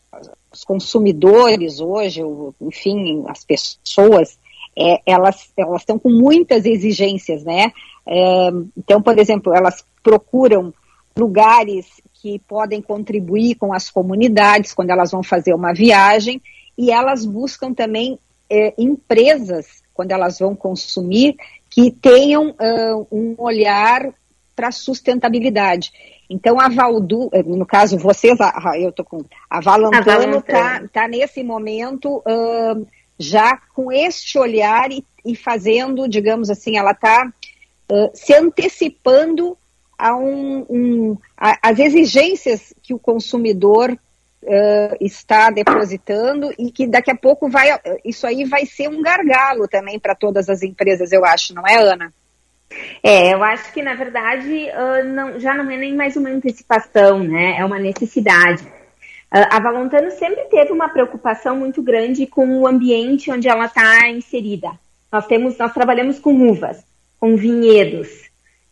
[0.51, 2.21] os consumidores hoje,
[2.59, 4.37] enfim, as pessoas,
[4.77, 7.71] eh, elas elas estão com muitas exigências, né?
[8.07, 10.73] Eh, então, por exemplo, elas procuram
[11.17, 11.87] lugares
[12.21, 16.41] que podem contribuir com as comunidades quando elas vão fazer uma viagem
[16.77, 18.17] e elas buscam também
[18.49, 21.35] eh, empresas quando elas vão consumir
[21.69, 24.09] que tenham ah, um olhar
[24.55, 25.91] para sustentabilidade.
[26.29, 30.01] Então a Valdu, no caso vocês, a- a- eu tô com a Valentano
[30.39, 32.77] está tá nesse momento ah,
[33.19, 37.31] já com este olhar e, e fazendo, digamos assim, ela está
[38.13, 39.57] se antecipando
[39.97, 47.11] a um, um, a, as exigências que o consumidor uh, está depositando e que daqui
[47.11, 47.69] a pouco vai
[48.03, 51.77] isso aí vai ser um gargalo também para todas as empresas, eu acho, não é,
[51.77, 52.11] Ana?
[53.03, 57.19] É, eu acho que na verdade uh, não, já não é nem mais uma antecipação,
[57.19, 57.57] né?
[57.57, 58.63] É uma necessidade.
[58.63, 64.09] Uh, a Valontano sempre teve uma preocupação muito grande com o ambiente onde ela está
[64.09, 64.71] inserida.
[65.11, 66.83] Nós temos, nós trabalhamos com uvas,
[67.21, 68.09] com vinhedos,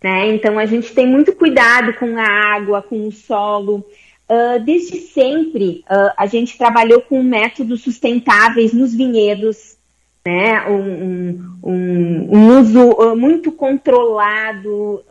[0.04, 0.28] né?
[0.34, 3.86] Então a gente tem muito cuidado com a água, com o solo.
[4.28, 9.78] Uh, desde sempre uh, a gente trabalhou com métodos sustentáveis nos vinhedos,
[10.26, 10.68] né?
[10.68, 15.04] Um, um, um uso uh, muito controlado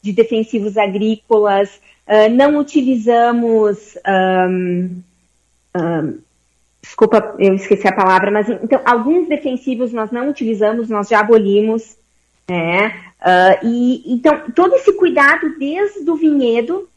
[0.00, 1.80] de defensivos agrícolas.
[2.32, 5.02] não utilizamos um,
[6.80, 11.96] desculpa, eu esqueci a palavra, mas então alguns defensivos nós não utilizamos, nós já abolimos,
[12.48, 12.88] né?
[13.20, 16.88] Uh, e então todo esse cuidado desde o vinhedo,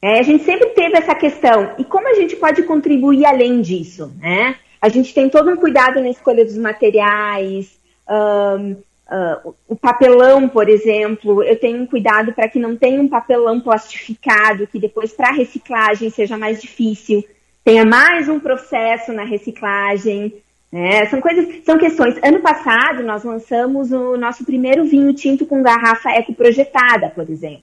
[0.00, 1.74] é, a gente sempre teve essa questão.
[1.78, 4.56] E como a gente pode contribuir além disso, né?
[4.80, 10.68] A gente tem todo um cuidado na escolha dos materiais, um, uh, o papelão, por
[10.68, 15.32] exemplo, eu tenho um cuidado para que não tenha um papelão plastificado, que depois para
[15.32, 17.24] reciclagem seja mais difícil,
[17.64, 20.34] tenha mais um processo na reciclagem.
[20.76, 22.16] É, são coisas, são questões.
[22.20, 27.62] Ano passado nós lançamos o nosso primeiro vinho tinto com garrafa ecoprojetada, por exemplo.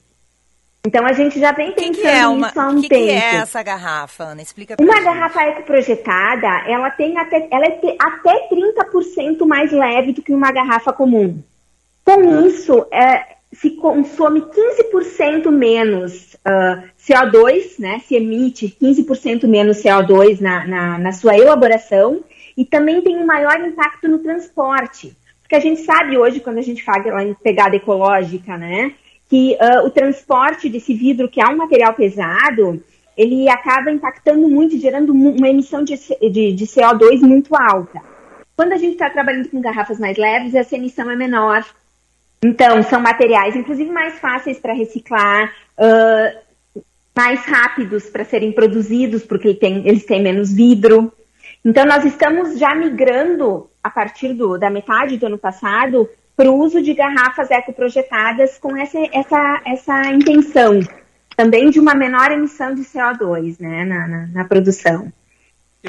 [0.86, 3.04] Então a gente já vem pensando que é uma, nisso há um que tempo.
[3.04, 4.40] que é essa garrafa, Ana?
[4.40, 5.04] Explica pra Uma gente.
[5.04, 10.90] garrafa ecoprojetada, ela tem até, ela é até 30% mais leve do que uma garrafa
[10.92, 11.38] comum.
[12.04, 18.00] Com isso, é, se consome 15% menos ah, CO2, né?
[18.08, 22.24] Se emite 15% menos CO2 na, na, na sua elaboração
[22.56, 25.16] e também tem um maior impacto no transporte.
[25.42, 28.92] Porque a gente sabe hoje, quando a gente fala em pegada ecológica, né?
[29.28, 32.82] Que ah, o transporte desse vidro, que é um material pesado,
[33.16, 38.00] ele acaba impactando muito, gerando uma emissão de, de, de CO2 muito alta.
[38.56, 41.64] Quando a gente está trabalhando com garrafas mais leves, essa emissão é menor.
[42.44, 46.32] Então, são materiais, inclusive, mais fáceis para reciclar, ah,
[47.14, 51.12] mais rápidos para serem produzidos, porque ele tem- eles têm menos vidro.
[51.64, 56.56] Então, nós estamos já migrando, a partir do- da metade do ano passado, para o
[56.58, 60.80] uso de garrafas ecoprojetadas com essa, essa, essa intenção
[61.36, 65.12] também de uma menor emissão de CO2 né, na, na, na produção.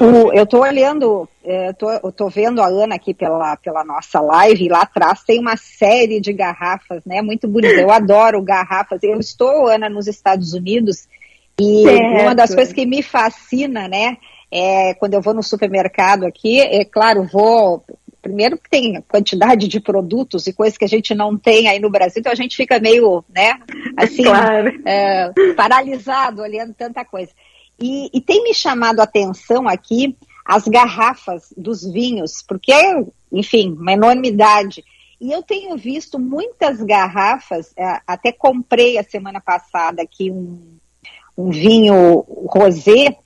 [0.00, 4.20] O- eu estou olhando, é, tô- eu estou vendo a Ana aqui pela, pela nossa
[4.20, 7.22] live, e lá atrás tem uma série de garrafas, né?
[7.22, 7.74] Muito bonita.
[7.80, 9.00] Eu adoro garrafas.
[9.04, 11.06] Eu estou, Ana, nos Estados Unidos,
[11.60, 12.22] e Certo.
[12.22, 14.16] uma das coisas que me fascina, né?
[14.56, 17.84] É quando eu vou no supermercado aqui, é claro, vou.
[18.22, 21.90] Primeiro que tem quantidade de produtos e coisas que a gente não tem aí no
[21.90, 23.58] Brasil, então a gente fica meio, né,
[23.98, 24.80] assim, Claro.
[24.86, 27.30] é, paralisado olhando tanta coisa.
[27.78, 32.72] E, e tem me chamado a atenção aqui as garrafas dos vinhos, porque,
[33.32, 34.84] enfim, uma enormidade.
[35.20, 40.76] E eu tenho visto muitas garrafas, é, até comprei a semana passada aqui um,
[41.36, 43.16] um vinho rosé,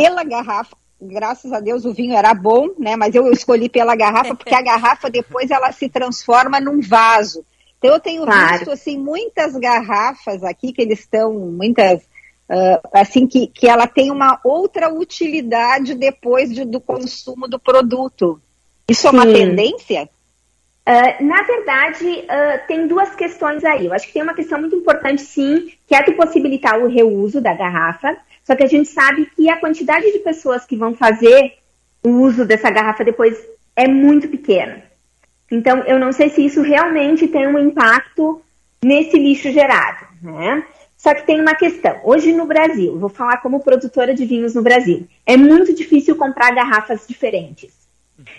[0.00, 0.76] pela garrafa.
[1.00, 2.96] Graças a Deus o vinho era bom, né?
[2.96, 7.44] Mas eu escolhi pela garrafa, porque a garrafa depois ela se transforma num vaso.
[7.78, 8.52] Então eu tenho Claro.
[8.58, 12.00] visto assim muitas garrafas aqui que eles estão, muitas
[12.48, 18.40] ah, assim que, que ela tem uma outra utilidade depois de- do consumo do produto.
[18.88, 19.32] Isso é uma Sim.
[19.32, 20.08] tendência?
[20.86, 23.86] Ah, na verdade, ah, tem duas questões aí.
[23.86, 27.40] Eu acho que tem uma questão muito importante, sim, que é tu possibilitar o reuso
[27.40, 28.16] da garrafa.
[28.46, 31.54] Só que a gente sabe que a quantidade de pessoas que vão fazer
[32.04, 33.36] o uso dessa garrafa depois
[33.74, 34.84] é muito pequena.
[35.50, 38.40] Então, eu não sei se isso realmente tem um impacto
[38.82, 40.64] nesse lixo gerado, né?
[40.96, 42.00] Só que tem uma questão.
[42.04, 46.54] Hoje no Brasil, vou falar como produtora de vinhos no Brasil, é muito difícil comprar
[46.54, 47.74] garrafas diferentes.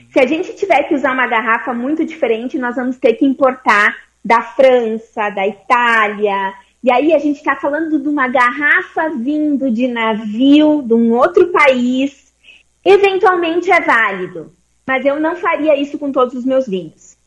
[0.09, 3.93] Se a gente tiver que usar uma garrafa muito diferente, nós vamos ter que importar
[4.23, 6.53] da França, da Itália.
[6.83, 11.47] E aí a gente está falando de uma garrafa vindo de navio de um outro
[11.47, 12.31] país.
[12.85, 14.51] Eventualmente é válido,
[14.85, 17.17] mas eu não faria isso com todos os meus vinhos.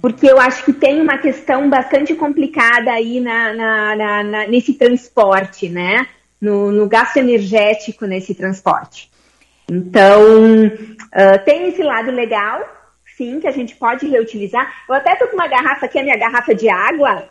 [0.00, 4.74] Porque eu acho que tem uma questão bastante complicada aí na, na- na- na- nesse
[4.74, 6.06] transporte, né?
[6.40, 9.10] No, no gasto energético nesse transporte.
[9.70, 10.22] Então,
[11.12, 12.66] ah, tem esse lado legal,
[13.16, 14.72] sim, que a gente pode reutilizar.
[14.88, 17.28] Eu até tô com uma garrafa aqui, a minha garrafa de água,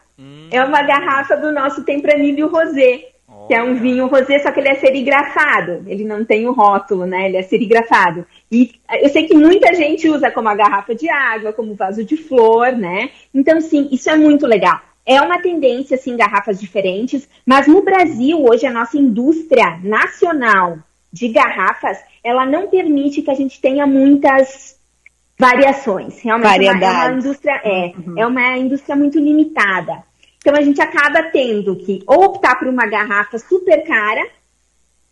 [0.51, 3.05] é uma garrafa do nosso Tempranillo Rosé,
[3.47, 5.83] que é um vinho rosé, só que ele é serigrafado.
[5.87, 7.27] Ele não tem o rótulo, né?
[7.27, 8.25] Ele é serigrafado.
[8.51, 12.15] E eu sei que muita gente usa como a garrafa de água, como vaso de
[12.17, 13.09] flor, né?
[13.33, 14.79] Então, sim, isso é muito legal.
[15.05, 20.77] É uma tendência, assim, garrafas diferentes, mas no Brasil, hoje, a nossa indústria nacional
[21.11, 24.77] de garrafas, ela não permite que a gente tenha muitas
[25.37, 26.19] variações.
[26.21, 30.03] Realmente é uma- é uma, indústria, é, é uma indústria muito limitada.
[30.49, 34.27] Então a gente acaba tendo que ou optar por uma garrafa super cara,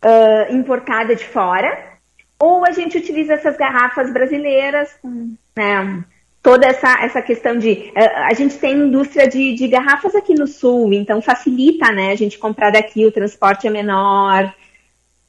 [0.02, 1.78] ah, importada de fora,
[2.40, 4.90] ou a gente utiliza essas garrafas brasileiras
[5.56, 6.02] né,
[6.42, 7.92] toda essa, essa questão de.
[7.94, 12.16] eh, a gente tem indústria de, de garrafas aqui no sul, então facilita né, a
[12.16, 14.52] gente comprar daqui, o transporte é menor.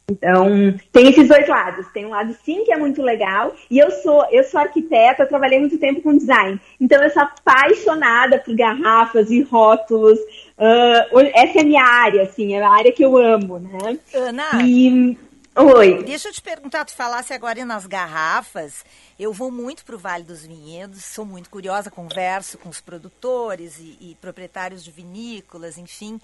[0.09, 1.87] Então, tem esses dois lados.
[1.93, 5.27] Tem um lado sim que é muito legal, e eu sou, eu sou arquiteta, eu
[5.27, 6.59] trabalhei muito tempo com design.
[6.79, 10.19] Então eu sou apaixonada por garrafas e rótulos.
[10.57, 13.97] Ah, essa é a minha área, assim, é a área que eu amo, né?
[14.13, 15.17] Ana, E.
[15.55, 16.03] Oi.
[16.03, 18.85] Deixa eu te perguntar, tu falasse agora nas garrafas.
[19.19, 23.77] Eu vou muito para o Vale dos Vinhedos, sou muito curiosa, converso com os produtores
[23.77, 26.21] e, e proprietários de vinícolas, enfim.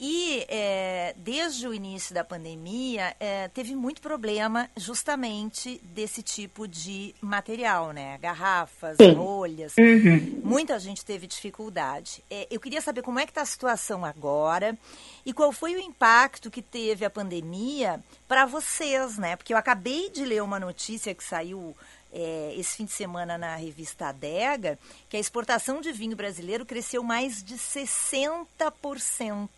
[0.00, 7.12] E é, desde o início da pandemia, é, teve muito problema justamente desse tipo de
[7.20, 8.16] material, né?
[8.18, 9.14] Garrafas, Sim.
[9.14, 9.74] rolhas.
[9.76, 10.40] Uhum.
[10.44, 12.22] Muita gente teve dificuldade.
[12.30, 14.78] É, eu queria saber como é que está a situação agora
[15.26, 19.34] e qual foi o impacto que teve a pandemia para vocês, né?
[19.34, 21.74] Porque eu acabei de ler uma notícia que saiu
[22.12, 27.02] é, esse fim de semana na revista Adega, que a exportação de vinho brasileiro cresceu
[27.02, 29.48] mais de 60%.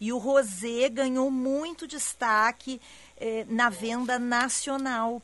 [0.00, 2.80] E o rosé ganhou muito destaque
[3.20, 5.20] é, na venda nacional.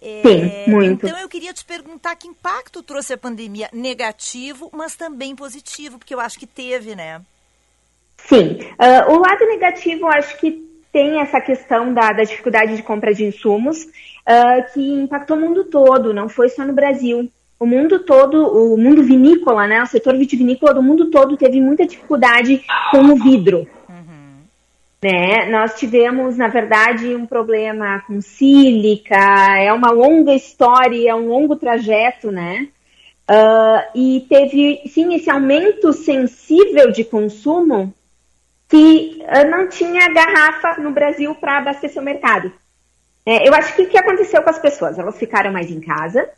[0.00, 1.06] É, Sim, muito.
[1.06, 6.14] Então eu queria te perguntar que impacto trouxe a pandemia negativo, mas também positivo, porque
[6.14, 7.20] eu acho que teve, né?
[8.26, 8.58] Sim.
[8.78, 13.12] Ah, o lado negativo, eu acho que tem essa questão da, da dificuldade de compra
[13.12, 13.86] de insumos,
[14.24, 17.30] ah, que impactou o mundo todo, não foi só no Brasil.
[17.58, 21.86] O mundo todo, o mundo vinícola, né, o setor vitivinícola do mundo todo teve muita
[21.86, 23.68] dificuldade com o vidro.
[25.02, 25.46] Né?
[25.50, 29.16] Nós tivemos, na verdade, um problema com sílica,
[29.58, 32.68] é uma longa história, é um longo trajeto, né?
[33.26, 37.94] Ah, e teve, sim, esse aumento sensível de consumo
[38.68, 42.52] que ah, não tinha garrafa no Brasil para abastecer o mercado.
[43.24, 44.98] É, eu acho que o que aconteceu com as pessoas?
[44.98, 46.28] Elas ficaram mais em casa,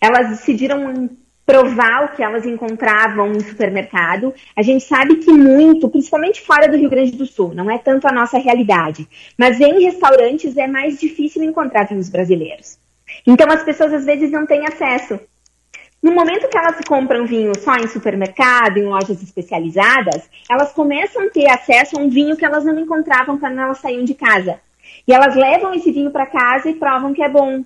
[0.00, 1.08] elas decidiram
[1.46, 4.32] provar o que elas encontravam em supermercado.
[4.56, 8.06] A gente sabe que muito, principalmente fora do Rio Grande do Sul, não é tanto
[8.06, 9.06] a nossa realidade,
[9.38, 12.78] mas em restaurantes é mais difícil encontrar vinhos brasileiros.
[13.26, 15.20] Então as pessoas às vezes não têm acesso.
[16.02, 21.30] No momento que elas compram vinho só em supermercado, em lojas especializadas, elas começam a
[21.30, 24.60] ter acesso a um vinho que elas não encontravam quando elas saíam de casa.
[25.08, 27.64] E elas levam esse vinho para casa e provam que é bom.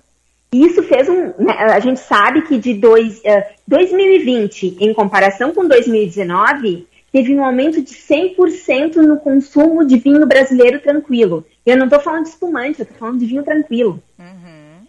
[0.51, 1.33] E isso fez um.
[1.37, 7.43] né, a gente sabe que de dois, eh, 2020, em comparação com 2019, teve um
[7.43, 11.45] aumento de 100% no consumo de vinho brasileiro tranquilo.
[11.65, 14.01] Eu não estou falando de espumante, eu estou falando de vinho tranquilo.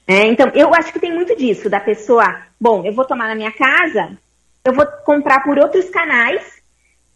[0.06, 3.34] É, então, eu acho que tem muito disso, da pessoa, bom, eu vou tomar na
[3.34, 4.18] minha casa,
[4.64, 6.42] eu vou comprar por outros canais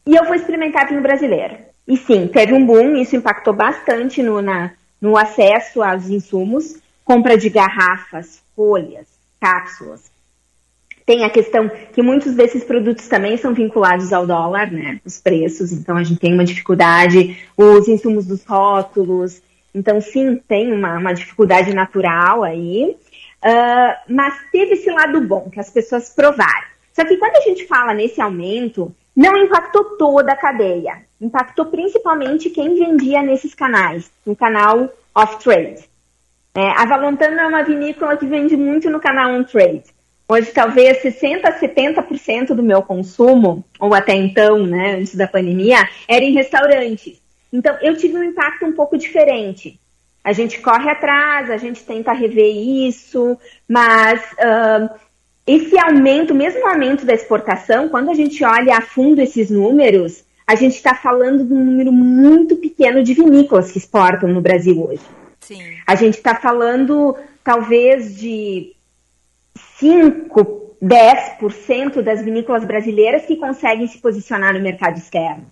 [0.06, 1.56] e eu vou experimentar vinho brasileiro.
[1.88, 7.36] E sim, teve um boom, isso impactou bastante no, na, no acesso aos insumos, compra
[7.36, 9.06] de garrafas, folhas,
[9.40, 10.12] cápsulas.
[11.04, 15.00] Tem a questão que muitos desses produtos também são vinculados ao dólar, né?
[15.04, 19.42] Os preços, então a gente tem uma dificuldade, os insumos dos rótulos,
[19.74, 22.96] então, sim, tem uma, uma dificuldade natural aí,
[23.42, 26.68] ah, mas teve esse lado bom, que as pessoas provaram.
[26.92, 31.02] Só que quando a gente fala nesse aumento, não impactou toda a cadeia.
[31.20, 35.84] Impactou principalmente quem vendia nesses canais, no canal off-trade.
[36.54, 39.82] É, a Valontano é uma vinícola que vende muito no canal on-trade.
[40.28, 45.78] Hoje, talvez 60% a 70% do meu consumo, ou até então, né, antes da pandemia,
[46.08, 47.20] era em restaurantes.
[47.52, 49.78] Então, eu tive um impacto um pouco diferente.
[50.22, 53.36] A gente corre atrás, a gente tenta rever isso,
[53.68, 54.94] mas ah,
[55.46, 60.24] esse aumento, mesmo o aumento da exportação, quando a gente olha a fundo esses números,
[60.46, 64.82] a gente está falando de um número muito pequeno de vinícolas que exportam no Brasil
[64.82, 65.02] hoje.
[65.44, 65.76] Sim.
[65.86, 68.74] A gente está falando, talvez, de
[69.78, 75.44] 5, 10% das vinícolas brasileiras que conseguem se posicionar no mercado externo.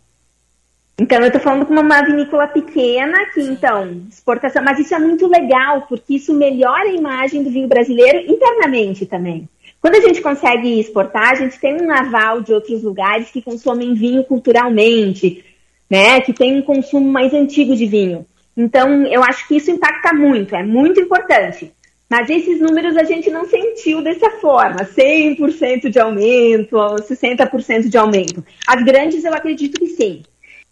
[0.98, 5.26] Então, eu estou falando com uma vinícola pequena, que então, exportação, mas isso é muito
[5.26, 9.48] legal, porque isso melhora a imagem do vinho brasileiro internamente também.
[9.80, 13.94] Quando a gente consegue exportar, a gente tem um aval de outros lugares que consomem
[13.94, 15.44] vinho culturalmente,
[15.90, 16.20] né?
[16.20, 18.24] Que tem um consumo mais antigo de vinho.
[18.56, 21.72] Então, eu acho que isso impacta muito, é muito importante.
[22.08, 27.96] Mas esses números a gente não sentiu dessa forma, 100% de aumento, ou 60% de
[27.96, 28.44] aumento.
[28.66, 30.22] As grandes eu acredito que sim.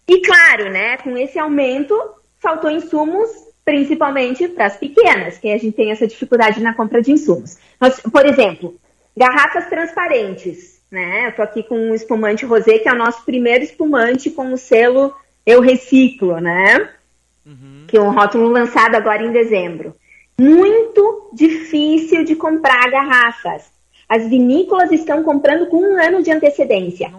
[0.07, 1.99] E claro, né, com esse aumento,
[2.39, 3.29] faltou insumos,
[3.65, 7.57] principalmente para as pequenas, que a gente tem essa dificuldade na compra de insumos.
[8.11, 8.75] Por exemplo,
[9.17, 11.27] garrafas transparentes, né?
[11.27, 14.57] Eu tô aqui com um espumante rosé, que é o nosso primeiro espumante com o
[14.57, 15.13] selo
[15.43, 16.89] Eu Reciclo, né?
[17.87, 19.95] Que é um rótulo lançado agora em dezembro.
[20.39, 23.71] Muito difícil de comprar garrafas.
[24.07, 27.11] As vinícolas estão comprando com um ano de antecedência.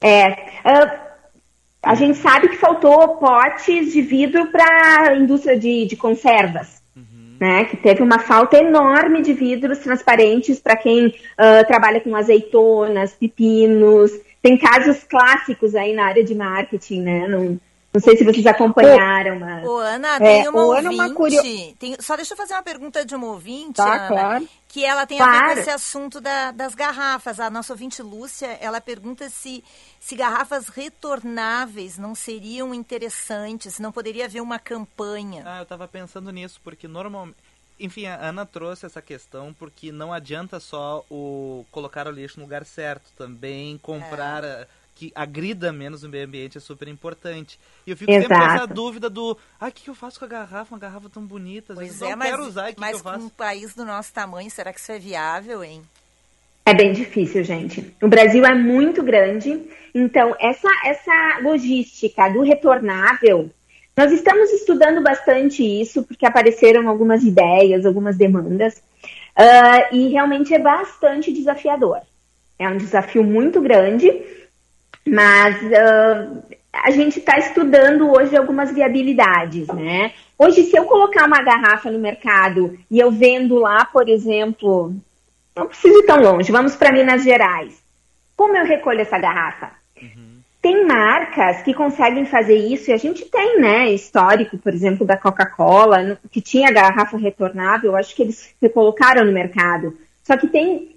[0.00, 0.28] É,
[0.64, 1.08] ah,
[1.82, 6.78] a gente sabe que faltou potes de vidro para a indústria de, de conservas.
[7.40, 13.12] Né, que teve uma falta enorme de vidros transparentes para quem ah, trabalha com azeitonas,
[13.12, 14.10] pepinos.
[14.42, 17.28] Tem casos clássicos aí na área de marketing, né?
[17.28, 17.60] Não,
[17.92, 19.66] não sei se vocês acompanharam, mas.
[19.66, 20.86] Ô, Ana, É, tem uma ô, ouvinte.
[20.86, 21.42] Ana, uma curio-
[21.78, 24.48] tem- só deixa eu fazer uma pergunta de uma ouvinte, Tá, Ana, claro.
[24.68, 25.54] que ela tem a ver Claro.
[25.54, 27.40] com esse assunto da- das garrafas.
[27.40, 29.64] A nossa ouvinte Lúcia, ela pergunta se,
[29.98, 35.42] se garrafas retornáveis não seriam interessantes, se não poderia haver uma campanha.
[35.46, 37.36] Ah, eu tava pensando nisso, porque normalmente.
[37.80, 42.44] Enfim, a Ana trouxe essa questão porque não adianta só o colocar o lixo no
[42.44, 44.66] lugar certo, também comprar a-
[44.98, 47.56] que agrida menos o meio ambiente é super importante.
[47.86, 48.74] E eu fico sempre com essa Exato.
[48.74, 50.74] dúvida do, ah, o que que eu faço com a garrafa?
[50.74, 52.90] Uma garrafa tão bonita, às Pois vezes é, não mas, quero usar, o que, mas
[52.90, 53.18] que eu faço?
[53.20, 55.82] com um país do nosso tamanho, será que isso é viável, hein?
[56.66, 57.94] É bem difícil, gente.
[58.02, 59.62] O Brasil é muito grande,
[59.94, 63.48] então essa, essa logística do retornável,
[63.96, 68.82] nós estamos estudando bastante isso, porque apareceram algumas ideias, algumas demandas,
[69.36, 72.00] ah, e realmente é bastante desafiador.
[72.58, 74.10] É um desafio muito grande,
[75.08, 76.28] mas ah,
[76.72, 80.12] a gente está estudando hoje algumas viabilidades, né?
[80.38, 84.94] Hoje, se eu colocar uma garrafa no mercado e eu vendo lá, por exemplo,
[85.56, 87.74] não preciso ir tão longe, vamos para Minas Gerais.
[88.36, 89.70] Como eu recolho essa garrafa?
[90.60, 95.16] Tem marcas que conseguem fazer isso, e a gente tem, né, histórico, por exemplo, da
[95.16, 99.96] Coca-Cola, que tinha garrafa retornável, acho que eles colocaram no mercado.
[100.24, 100.96] Só que tem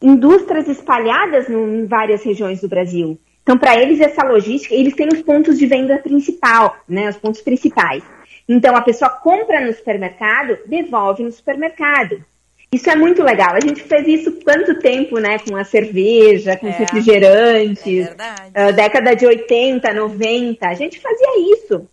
[0.00, 3.18] indústrias espalhadas no- em várias regiões do Brasil.
[3.42, 7.40] Então, para eles, essa logística, eles têm os pontos de venda principal, né, os pontos
[7.40, 8.02] principais.
[8.48, 12.24] Então, a pessoa compra no supermercado, devolve no supermercado.
[12.72, 13.54] Isso é muito legal.
[13.54, 15.38] A gente fez isso quanto tempo, né?
[15.38, 18.08] Com a cerveja, com os É, refrigerantes.
[18.54, 20.66] ah, década de 80, 90.
[20.66, 21.86] A gente fazia isso.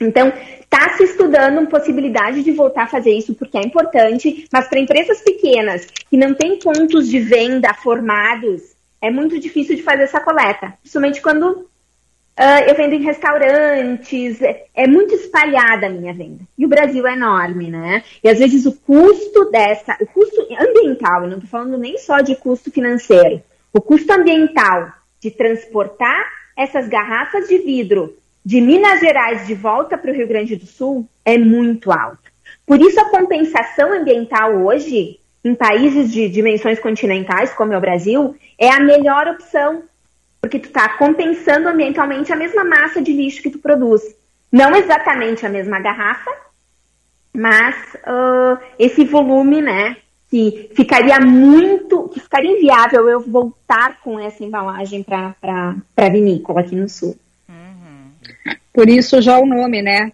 [0.00, 4.66] Então, está se estudando a possibilidade de voltar a fazer isso, porque é importante, mas
[4.66, 8.62] para empresas pequenas que não têm pontos de venda formados,
[9.00, 10.74] é muito difícil de fazer essa coleta.
[10.82, 11.68] Principalmente quando
[12.42, 16.40] ah, eu vendo em restaurantes, é, é muito espalhada a minha venda.
[16.56, 18.02] E o Brasil é enorme, né?
[18.24, 22.34] E às vezes o custo dessa, o custo ambiental, não estou falando nem só de
[22.34, 23.42] custo financeiro,
[23.74, 24.90] o custo ambiental
[25.20, 26.24] de transportar
[26.56, 31.06] essas garrafas de vidro de Minas Gerais de volta para o Rio Grande do Sul
[31.26, 32.30] é muito alto.
[32.64, 38.36] Por isso a compensação ambiental hoje, em países de dimensões continentais, como é o Brasil,
[38.58, 39.82] é a melhor opção
[40.40, 44.02] porque tu está compensando ambientalmente a mesma massa de lixo que tu produz.
[44.50, 46.30] Não exatamente a mesma garrafa,
[47.32, 49.96] mas ah, esse volume, né?
[50.30, 55.34] Que ficaria muito, que ficaria inviável eu voltar com essa embalagem para
[55.96, 57.16] a vinícola aqui no sul.
[58.72, 60.12] Por isso já o nome, né?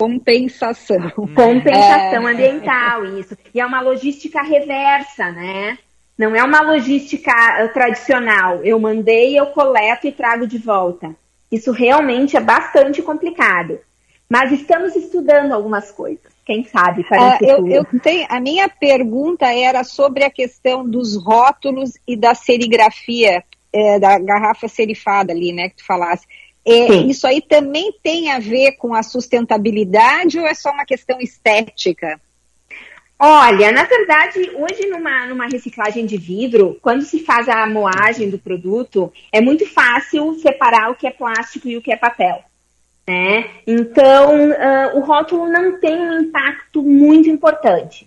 [0.00, 1.10] Compensação.
[1.10, 2.32] Compensação É.
[2.32, 3.36] ambiental, isso.
[3.54, 5.76] E é uma logística reversa, né?
[6.16, 8.64] Não é uma logística ah, tradicional.
[8.64, 11.14] Eu mandei, eu coleto e trago de volta.
[11.52, 13.78] Isso realmente é bastante complicado.
[14.26, 16.32] Mas estamos estudando algumas coisas.
[16.46, 21.22] Quem sabe para É, eu, eu tenho, a minha pergunta era sobre a questão dos
[21.22, 26.26] rótulos e da serigrafia, é, da garrafa serifada ali, né, que tu falasse.
[26.64, 31.20] É, isso aí também tem a ver com a sustentabilidade ou é só uma questão
[31.20, 32.20] estética?
[33.22, 38.38] Olha, na verdade, hoje numa, numa reciclagem de vidro, quando se faz a moagem do
[38.38, 42.42] produto, é muito fácil separar o que é plástico e o que é papel.
[43.06, 43.50] Né?
[43.66, 48.06] Então, ah, o rótulo não tem um impacto muito importante.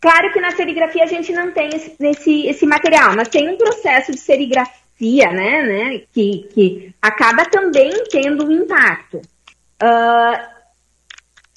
[0.00, 3.56] Claro que na serigrafia a gente não tem esse, esse, esse material, mas tem um
[3.56, 4.81] processo de serigrafia,
[5.32, 9.20] né, né que, que acaba também tendo um impacto.
[9.80, 10.48] Ah,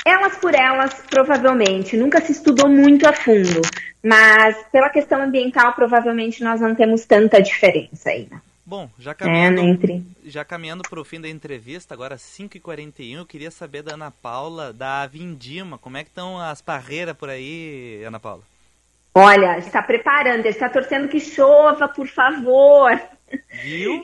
[0.05, 3.61] elas por elas, provavelmente, nunca se estudou muito a fundo,
[4.03, 8.27] mas pela questão ambiental, provavelmente nós não temos tanta diferença aí.
[8.29, 8.39] né?
[8.65, 10.03] Bom, já É, caminhando, entre.
[10.23, 14.73] já caminhando para o fim da entrevista, agora 5h41, eu queria saber da Ana Paula,
[14.73, 18.41] da Vindima, como é que estão as parreiras por aí, Ana Paula?
[19.17, 22.91] Olha, está preparando, está torcendo que chova, por favor.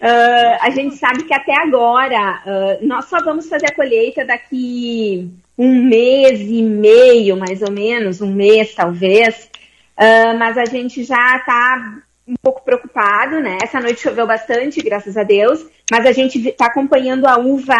[0.01, 5.29] Ah, a gente sabe que até agora ah, nós só vamos fazer a colheita daqui
[5.57, 9.49] um mês e meio, mais ou menos, um mês talvez.
[9.95, 13.57] Ah, mas a gente já está um pouco preocupado, né?
[13.63, 17.75] Essa noite choveu bastante, graças a Deus, mas a gente está acompanhando a uva,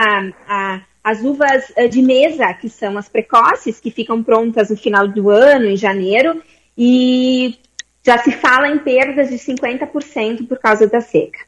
[0.48, 5.30] a- as uvas de mesa, que são as precoces, que ficam prontas no final do
[5.32, 6.42] ano, em janeiro,
[6.78, 7.56] e
[8.04, 11.40] já se fala em perdas de 50% por causa da seca.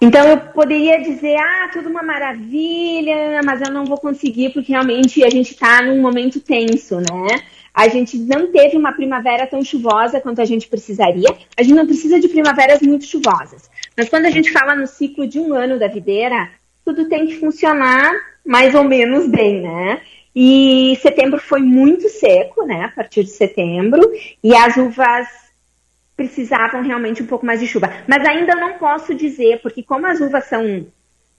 [0.00, 5.24] Então eu poderia dizer, ah, tudo uma maravilha, mas eu não vou conseguir porque realmente
[5.24, 7.40] a gente está num momento tenso, né?
[7.72, 11.28] A gente não teve uma primavera tão chuvosa quanto a gente precisaria.
[11.56, 13.70] A gente não precisa de primaveras muito chuvosas.
[13.96, 16.50] Mas quando a gente fala no ciclo de um ano da videira,
[16.84, 18.12] tudo tem que funcionar
[18.46, 20.00] mais ou menos bem, né?
[20.38, 22.84] E setembro foi muito seco, né?
[22.84, 24.02] A partir de setembro.
[24.44, 25.26] E as uvas
[26.14, 27.90] precisavam realmente um pouco mais de chuva.
[28.06, 30.86] Mas ainda não posso dizer, porque como as uvas são.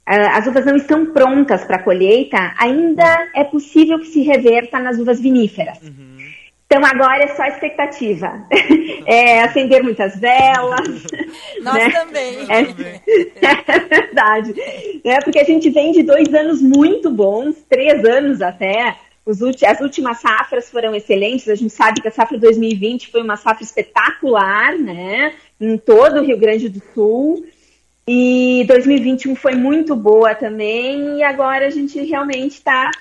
[0.03, 4.97] ah, As uvas não estão prontas para colheita, ainda é possível que se reverta nas
[4.97, 5.79] uvas viníferas.
[6.67, 8.45] Então agora é só expectativa.
[9.09, 10.85] É acender muitas velas.
[11.63, 11.89] Nós né?
[11.91, 12.39] também.
[12.49, 12.59] É,
[13.71, 14.53] é verdade.
[15.01, 18.97] É, porque a gente vem de dois anos muito bons, três anos até.
[19.25, 21.47] As últimas safras foram excelentes.
[21.47, 25.33] A gente sabe que a safra 2020 foi uma safra espetacular, né?
[25.59, 27.45] Em todo o Rio Grande do Sul.
[28.05, 31.19] E 2021 foi muito boa também.
[31.19, 32.91] E agora a gente realmente está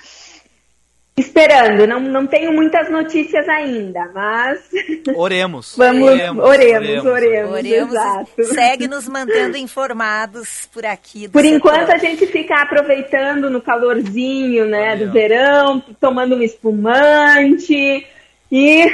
[1.16, 1.86] esperando.
[1.86, 4.60] Não, não tenho muitas notícias ainda, mas
[5.16, 5.74] Oremos.
[5.76, 7.90] vamos, oremos, oremos, Oremos.
[7.94, 8.44] exato.
[8.44, 11.26] Segue nos mantendo informados por aqui.
[11.26, 11.56] do Por setor.
[11.56, 18.06] enquanto a gente fica aproveitando no calorzinho, né, do verão, tomando um espumante
[18.52, 18.92] e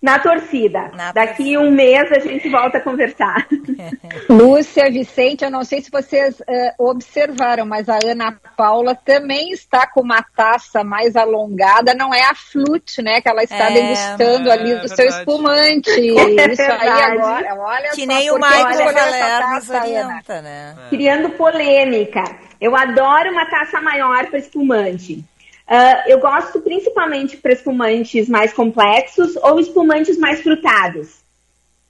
[0.00, 0.90] na torcida.
[1.14, 3.46] Daqui um mês a gente volta a conversar.
[4.28, 9.86] Lúcia, Vicente, eu não sei se vocês eh, observaram, mas a Ana Paula também está
[9.86, 13.20] com uma taça mais alongada, não é a flute, né?
[13.20, 15.90] Que ela está É, degustando ali do seu espumante.
[15.90, 19.76] É Isso aí agora, olha Que só, nem o Michael olha essa Valer nos taça,
[19.76, 20.06] Ana.
[20.06, 20.74] orienta, né?
[20.88, 22.22] Criando polêmica.
[22.60, 25.24] Eu adoro uma taça maior para espumante.
[25.70, 31.20] Ah, eu gosto principalmente para espumantes mais complexos ou espumantes mais frutados.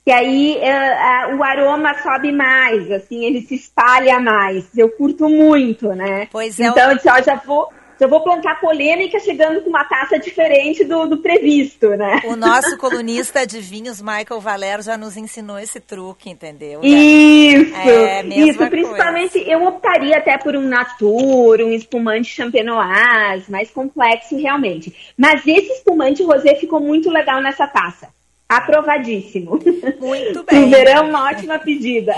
[0.05, 4.77] Que aí ah, ah, o aroma sobe mais, assim, ele se espalha mais.
[4.77, 6.27] Eu curto muito, né?
[6.31, 9.85] Pois é, Então eu disse, ó, já vou, já vou plantar polêmica chegando com uma
[9.85, 12.19] taça diferente do, do previsto, né?
[12.25, 16.79] O nosso colunista de vinhos, Michael Valer, já nos ensinou esse truque, entendeu?
[16.83, 18.57] Isso, É, isso.
[18.67, 25.13] Principalmente eu optaria até por um Natur, um espumante champenoise, mais complexo realmente.
[25.15, 28.09] Mas esse espumante rosé ficou muito legal nessa taça.
[28.51, 29.57] Aprovadíssimo.
[29.99, 30.69] Muito bem.
[30.69, 32.13] verão, uma ótima pedida.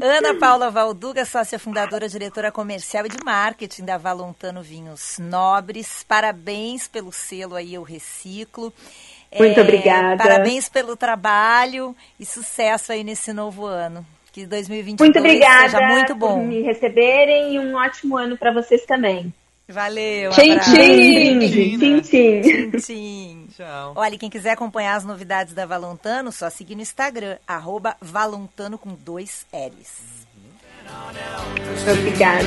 [0.00, 6.02] Ana Paula Valduga, sócia fundadora, diretora comercial e de marketing da Valontano Vinhos Nobres.
[6.08, 8.72] Parabéns pelo selo aí, eu reciclo.
[9.38, 10.16] Muito obrigada.
[10.16, 14.04] Parabéns pelo trabalho e sucesso aí nesse novo ano.
[14.32, 16.42] Que 2022 Muito obrigada seja muito por bom.
[16.44, 19.32] me receberem e um ótimo ano para vocês também.
[19.68, 20.30] Valeu.
[20.30, 20.70] Tchim, abraço.
[20.70, 22.00] tchim.
[22.00, 23.48] Tchim, tchim.
[23.56, 23.94] Tchau.
[23.96, 28.94] Olha, quem quiser acompanhar as novidades da Valontano, só seguir no Instagram, arroba Valontano com
[28.94, 30.26] dois L's.
[31.90, 32.46] Obrigada.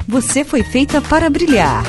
[0.07, 1.83] você foi feita para brilhar.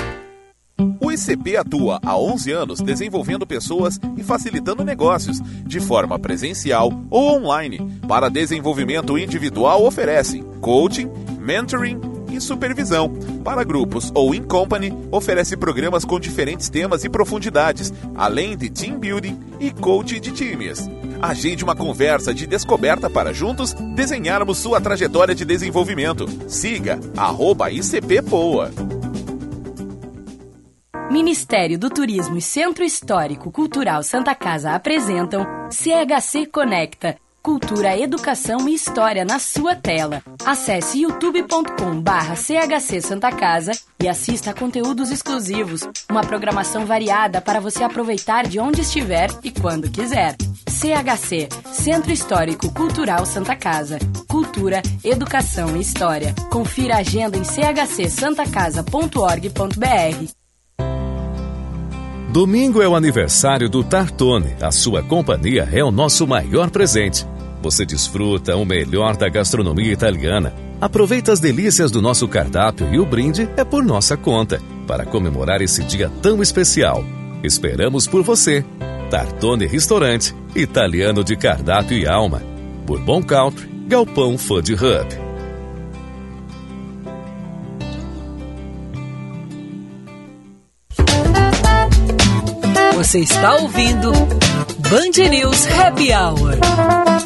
[1.00, 7.36] O ICP atua há 11 anos desenvolvendo pessoas e facilitando negócios, de forma presencial ou
[7.36, 8.00] online.
[8.08, 12.00] Para desenvolvimento individual, oferece coaching, mentoring
[12.32, 13.12] e supervisão.
[13.44, 18.98] Para grupos ou in company, oferece programas com diferentes temas e profundidades, além de team
[18.98, 20.88] building e coaching de times.
[21.22, 26.26] Agende uma conversa de descoberta para juntos desenharmos sua trajetória de desenvolvimento.
[26.48, 28.72] Siga arroba ICP Poa.
[31.08, 37.16] Ministério do Turismo e Centro Histórico Cultural Santa Casa apresentam CHC Conecta.
[37.40, 40.22] Cultura, Educação e História na sua tela.
[40.44, 45.82] Acesse youtube.com barra CHC Santa Casa e assista a conteúdos exclusivos.
[46.10, 50.36] Uma programação variada para você aproveitar de onde estiver e quando quiser.
[50.82, 54.00] CHC, Centro Histórico Cultural Santa Casa.
[54.26, 56.34] Cultura, Educação e História.
[56.50, 60.32] Confira a agenda em chcsantacasa.org.br.
[62.32, 64.56] Domingo é o aniversário do Tartone.
[64.60, 67.24] A sua companhia é o nosso maior presente.
[67.62, 70.52] Você desfruta o melhor da gastronomia italiana.
[70.80, 75.62] Aproveita as delícias do nosso cardápio e o brinde é por nossa conta, para comemorar
[75.62, 77.04] esse dia tão especial.
[77.44, 78.64] Esperamos por você.
[79.12, 82.42] Tartone Restaurante, italiano de cardápio e alma.
[82.86, 85.22] Bourbon Country, Galpão Food Hub.
[92.96, 97.21] Você está ouvindo Band News Happy Hour.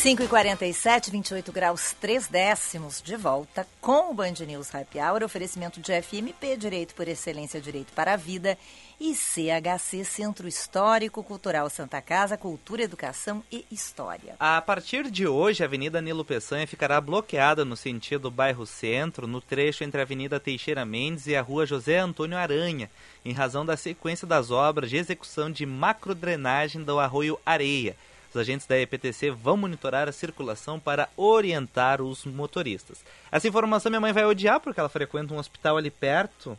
[0.00, 4.74] Cinco e quarenta e sete, 28 graus, 3 décimos, de volta com o Band News
[4.74, 8.56] Happy Hour, oferecimento de FMP, Direito por Excelência, Direito para a Vida,
[8.98, 14.36] e CHC, Centro Histórico Cultural Santa Casa, Cultura, Educação e História.
[14.40, 19.42] A partir de hoje, a Avenida Nilo Peçanha ficará bloqueada no sentido bairro Centro, no
[19.42, 22.90] trecho entre a Avenida Teixeira Mendes e a Rua José Antônio Aranha,
[23.22, 27.94] em razão da sequência das obras de execução de macrodrenagem do Arroio Areia.
[28.30, 32.98] Os agentes da EPTC vão monitorar a circulação para orientar os motoristas.
[33.30, 36.56] Essa informação minha mãe vai odiar porque ela frequenta um hospital ali perto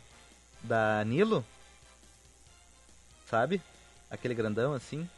[0.62, 1.44] da Nilo.
[3.28, 3.62] Sabe?
[4.10, 5.08] Aquele grandão assim.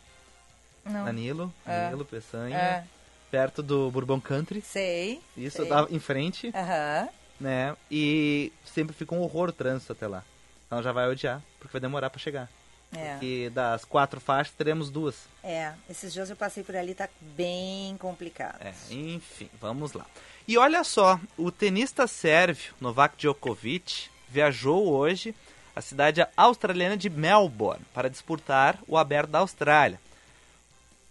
[0.84, 1.04] Não.
[1.04, 1.90] Na Nilo, É.
[2.08, 2.56] Peçanha.
[2.56, 2.84] É.
[3.30, 4.60] Perto do Bourbon Country.
[4.60, 5.20] Sei.
[5.36, 5.68] Isso, sei.
[5.68, 7.08] dá em frente, Aham.
[7.40, 7.76] né?
[7.90, 10.22] E sempre fica um horror o trânsito até lá.
[10.68, 12.48] Então já vai odiar, porque vai demorar pra chegar.
[12.96, 13.12] É.
[13.12, 15.16] Porque das quatro faixas teremos duas.
[15.42, 18.60] É, esses dias eu passei por ali, tá bem complicado.
[18.60, 20.06] É, enfim, vamos lá.
[20.46, 25.34] E olha só, o tenista sérvio Novak Djokovic viajou hoje
[25.74, 30.00] à cidade australiana de Melbourne para disputar o Aberto da Austrália.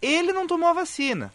[0.00, 1.32] Ele não tomou a vacina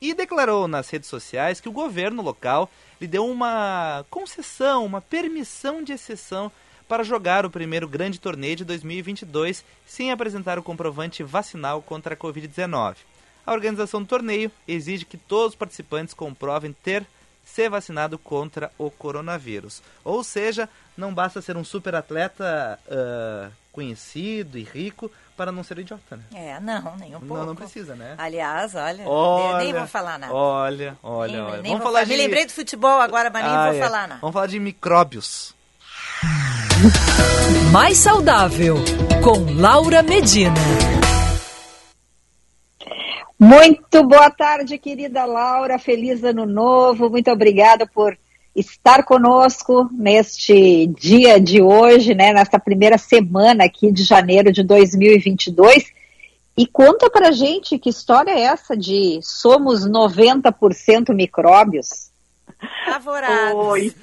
[0.00, 2.70] e declarou nas redes sociais que o governo local
[3.00, 6.50] lhe deu uma concessão, uma permissão de exceção
[6.88, 12.16] para jogar o primeiro grande torneio de 2022 sem apresentar o comprovante vacinal contra a
[12.16, 12.96] Covid-19.
[13.46, 17.06] A organização do torneio exige que todos os participantes comprovem ter
[17.44, 19.80] se vacinado contra o coronavírus.
[20.04, 25.78] Ou seja, não basta ser um super atleta ah, conhecido e rico para não ser
[25.78, 26.24] idiota, né?
[26.34, 27.34] É, não, nem um pouco.
[27.36, 28.14] Não, não precisa, né?
[28.18, 30.34] Aliás, olha, Olha, nem vou falar nada.
[30.34, 31.62] Olha, olha, Nem- olha.
[31.62, 32.10] nem Vamos falar fa- de...
[32.10, 33.80] Me lembrei do futebol agora, mas nem Ah, vou é.
[33.80, 34.20] falar nada.
[34.22, 35.54] Vamos falar de micróbios.
[37.72, 38.76] Mais saudável
[39.24, 40.54] com Laura Medina.
[43.38, 45.78] Muito boa tarde, querida Laura.
[45.78, 47.08] Feliz ano novo.
[47.08, 48.16] Muito obrigada por
[48.54, 55.84] estar conosco neste dia de hoje, né, nesta primeira semana aqui de janeiro de 2022.
[56.58, 62.10] E conta pra gente que história é essa de somos 90% micróbios?
[62.84, 63.54] Favorados.
[63.54, 63.94] Oi.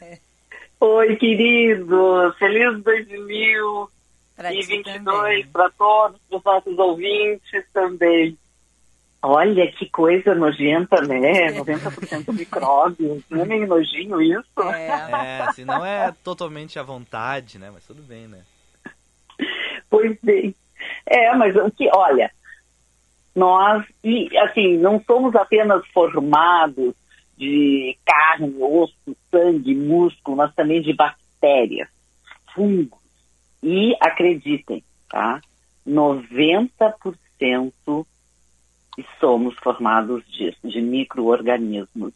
[0.00, 0.18] Oi,
[1.18, 2.34] querido.
[2.38, 8.36] Feliz 2022 para todos, para os nossos ouvintes também.
[9.24, 11.52] Olha que coisa nojenta, né?
[11.52, 13.22] 90% micróbios.
[13.30, 14.60] Não é meio nojinho isso?
[14.74, 17.70] É, assim, não é totalmente à vontade, né?
[17.72, 18.40] Mas tudo bem, né?
[19.88, 20.52] Pois bem.
[21.06, 22.32] É, mas o que, olha,
[23.36, 26.92] nós, e assim, não somos apenas formados
[27.36, 31.88] de carne, osso, sangue, músculo, mas também de bactérias,
[32.54, 33.00] fungos.
[33.62, 35.40] E acreditem, tá?
[35.86, 38.04] 90%
[39.20, 42.12] somos formados disso, de micro-organismos.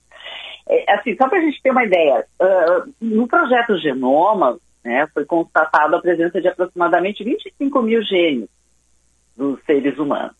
[0.69, 5.25] É, assim, só para a gente ter uma ideia, ah, no projeto Genoma, né, foi
[5.25, 8.49] constatada a presença de aproximadamente 25 mil genes
[9.37, 10.37] dos seres humanos.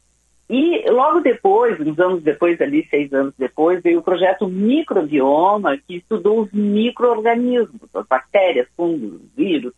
[0.49, 5.97] E logo depois, uns anos depois, ali seis anos depois, veio o projeto Microbioma, que
[5.97, 9.75] estudou os micro-organismos, as bactérias, fungos, vírus,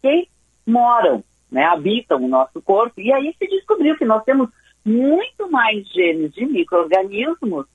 [0.00, 0.28] que
[0.64, 3.00] moram, né, habitam o nosso corpo.
[3.00, 4.48] E aí se descobriu que nós temos
[4.84, 7.66] muito mais genes de micro-organismos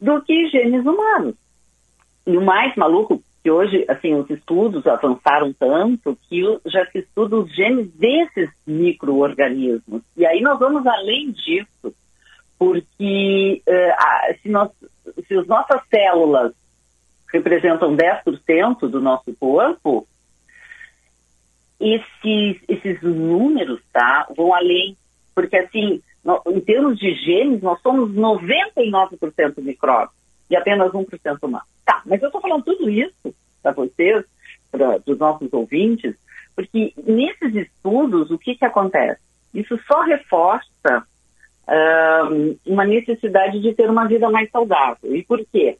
[0.00, 1.34] do que genes humanos.
[2.24, 7.36] E o mais maluco que hoje, assim, os estudos avançaram tanto que já se estuda
[7.36, 10.02] os genes desses micro-organismos.
[10.16, 11.94] E aí nós vamos além disso,
[12.58, 14.70] porque uh, se, nós,
[15.26, 16.52] se as nossas células
[17.32, 20.06] representam 10% do nosso corpo,
[21.80, 24.96] esses, esses números tá, vão além.
[25.34, 26.02] Porque, assim,
[26.46, 30.19] em termos de genes, nós somos 99% micróbios
[30.50, 31.64] e apenas 1% humano.
[31.84, 34.24] Tá, mas eu estou falando tudo isso para vocês,
[34.70, 36.16] para os nossos ouvintes,
[36.54, 39.20] porque nesses estudos, o que, que acontece?
[39.54, 41.06] Isso só reforça
[41.66, 45.14] uh, uma necessidade de ter uma vida mais saudável.
[45.14, 45.78] E por quê?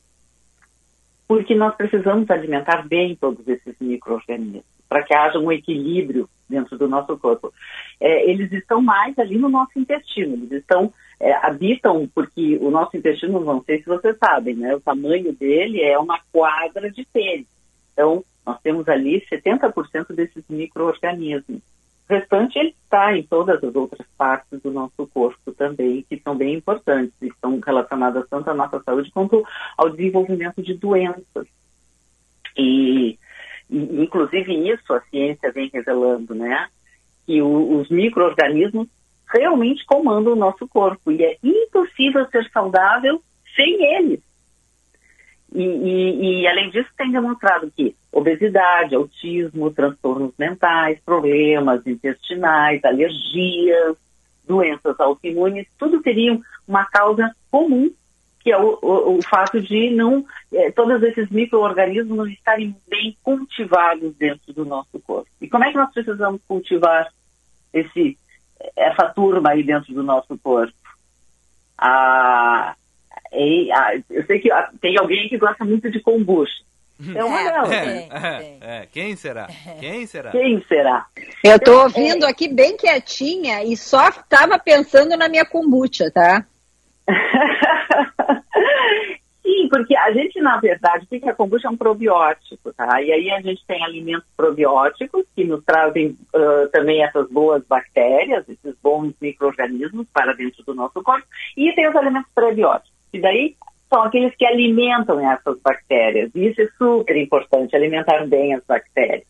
[1.29, 6.89] Porque nós precisamos alimentar bem todos esses micro-organismos, para que haja um equilíbrio dentro do
[6.89, 7.53] nosso corpo.
[8.01, 12.97] É, eles estão mais ali no nosso intestino, eles estão é, habitam, porque o nosso
[12.97, 14.75] intestino, não sei se vocês sabem, né?
[14.75, 17.47] O tamanho dele é uma quadra de pênis.
[17.93, 21.61] Então, nós temos ali 70% desses micro-organismos.
[22.09, 26.35] O restante ele está em todas as outras partes do nosso corpo também, que são
[26.35, 29.45] bem importantes, e estão relacionadas tanto à nossa saúde quanto
[29.77, 31.47] ao desenvolvimento de doenças.
[32.57, 33.18] E,
[33.68, 36.66] e inclusive isso a ciência vem revelando, né?
[37.27, 38.89] Que o, os micro-organismos
[39.33, 43.22] realmente comandam o nosso corpo e é impossível ser saudável
[43.55, 44.20] sem eles.
[45.53, 53.97] E, e, e, além disso, tem demonstrado que obesidade, autismo, transtornos mentais, problemas intestinais, alergias,
[54.47, 57.91] doenças autoimunes, tudo teriam uma causa comum,
[58.41, 63.16] que é o, o, o fato de não é, todos esses micro-organismos não estarem bem
[63.22, 65.28] cultivados dentro do nosso corpo.
[65.41, 67.12] E como é que nós precisamos cultivar
[67.72, 68.16] esse,
[68.76, 70.74] essa turma aí dentro do nosso corpo?
[71.78, 72.74] A,
[73.32, 76.62] e, ah, eu sei que ah, tem alguém que gosta muito de kombucha.
[77.14, 77.70] É uma delas.
[77.70, 79.48] É, é, é, Quem será?
[79.78, 80.30] Quem será?
[80.30, 81.06] Quem será?
[81.42, 86.44] Eu tô ouvindo aqui bem quietinha e só estava pensando na minha kombucha, tá?
[89.61, 93.02] Sim, porque a gente, na verdade, o que a kombucha é um probiótico, tá?
[93.02, 98.48] E aí a gente tem alimentos probióticos que nos trazem uh, também essas boas bactérias,
[98.48, 103.56] esses bons micro-organismos para dentro do nosso corpo, e tem os alimentos prebióticos e daí
[103.88, 106.30] são aqueles que alimentam essas bactérias.
[106.34, 109.26] E isso é super importante, alimentar bem as bactérias.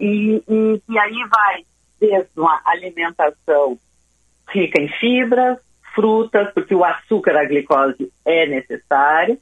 [0.00, 1.64] E, e, e aí vai
[2.00, 3.78] desde uma alimentação
[4.48, 5.58] rica em fibras,
[5.94, 9.38] frutas, porque o açúcar, a glicose é necessário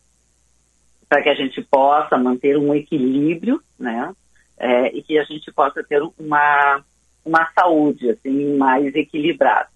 [1.09, 4.13] para que a gente possa manter um equilíbrio, né?
[4.59, 6.83] É, e que a gente possa ter uma,
[7.25, 9.69] uma saúde assim mais equilibrada.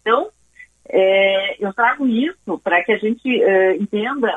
[0.00, 0.28] Então,
[0.88, 4.28] é, eu trago isso para que a gente é, entenda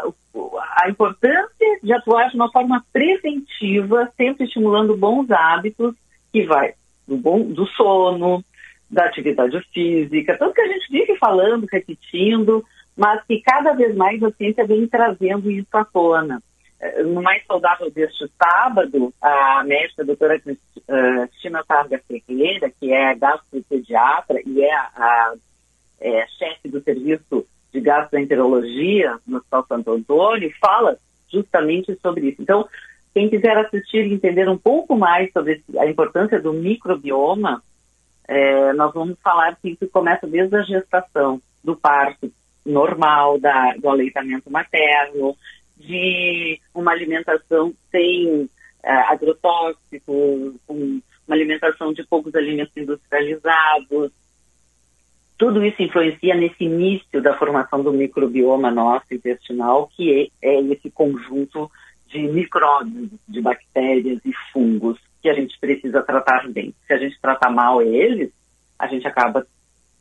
[0.77, 5.95] a importância de atuar de uma forma preventiva, sempre estimulando bons hábitos,
[6.31, 6.73] que vai
[7.07, 8.43] do, bom, do sono,
[8.89, 12.63] da atividade física, tanto que a gente vive falando, repetindo,
[12.99, 16.43] mas que cada vez mais a ciência vem trazendo isso à tona.
[16.81, 22.91] É, no Mais Saudável deste sábado, a médica a doutora é, Cristina Targa Ferreira, que
[22.91, 25.33] é gastropediatra e é a
[26.01, 30.97] é, chefe do serviço de gastroenterologia no Hospital Santo Antônio, fala
[31.31, 32.41] justamente sobre isso.
[32.41, 32.67] Então,
[33.13, 37.63] quem quiser assistir e entender um pouco mais sobre a importância do microbioma,
[38.27, 42.29] é, nós vamos falar que isso começa desde a gestação, do parto
[42.69, 45.35] normal, da, do aleitamento materno,
[45.77, 48.49] de uma alimentação sem
[48.83, 54.11] é, agrotóxicos, com uma alimentação de poucos alimentos industrializados,
[55.39, 60.91] tudo isso influencia nesse início da formação do microbioma nosso intestinal, que é, é esse
[60.91, 61.71] conjunto
[62.07, 66.75] de micróbios, de bactérias e fungos que a gente precisa tratar bem.
[66.85, 68.31] Se a gente tratar mal eles,
[68.77, 69.47] a gente acaba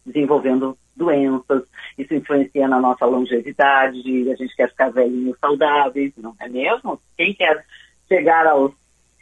[0.04, 1.62] desenvolvendo doenças,
[1.96, 7.00] isso influencia na nossa longevidade, a gente quer ficar velhinho saudáveis, não é mesmo?
[7.16, 7.64] Quem quer
[8.08, 8.72] chegar aos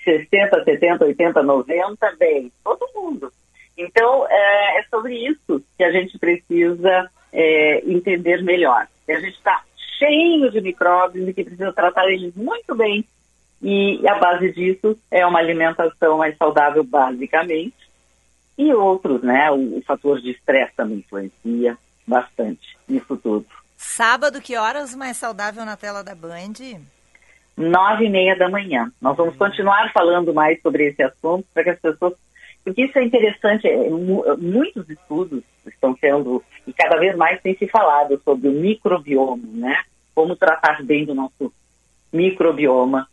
[0.03, 3.31] 60, 70, 80, 90, bem, todo mundo.
[3.77, 8.87] Então, é, é sobre isso que a gente precisa é, entender melhor.
[9.09, 9.63] A gente está
[9.99, 13.05] cheio de micróbios e que precisa tratar eles muito bem.
[13.61, 17.75] E, e a base disso é uma alimentação mais saudável, basicamente.
[18.59, 19.51] E outros, né?
[19.51, 21.77] O, o fator de estresse também influencia
[22.07, 22.77] bastante.
[23.77, 26.81] Sábado, que horas mais saudável na tela da Band?
[27.57, 28.91] Nove e meia da manhã.
[29.01, 32.15] Nós vamos continuar falando mais sobre esse assunto para que as pessoas.
[32.65, 37.57] Porque isso é interessante, é, mu- muitos estudos estão sendo, e cada vez mais tem
[37.57, 39.85] se falado sobre o microbioma, né?
[40.15, 41.53] Como tratar bem do nosso
[42.13, 43.09] microbioma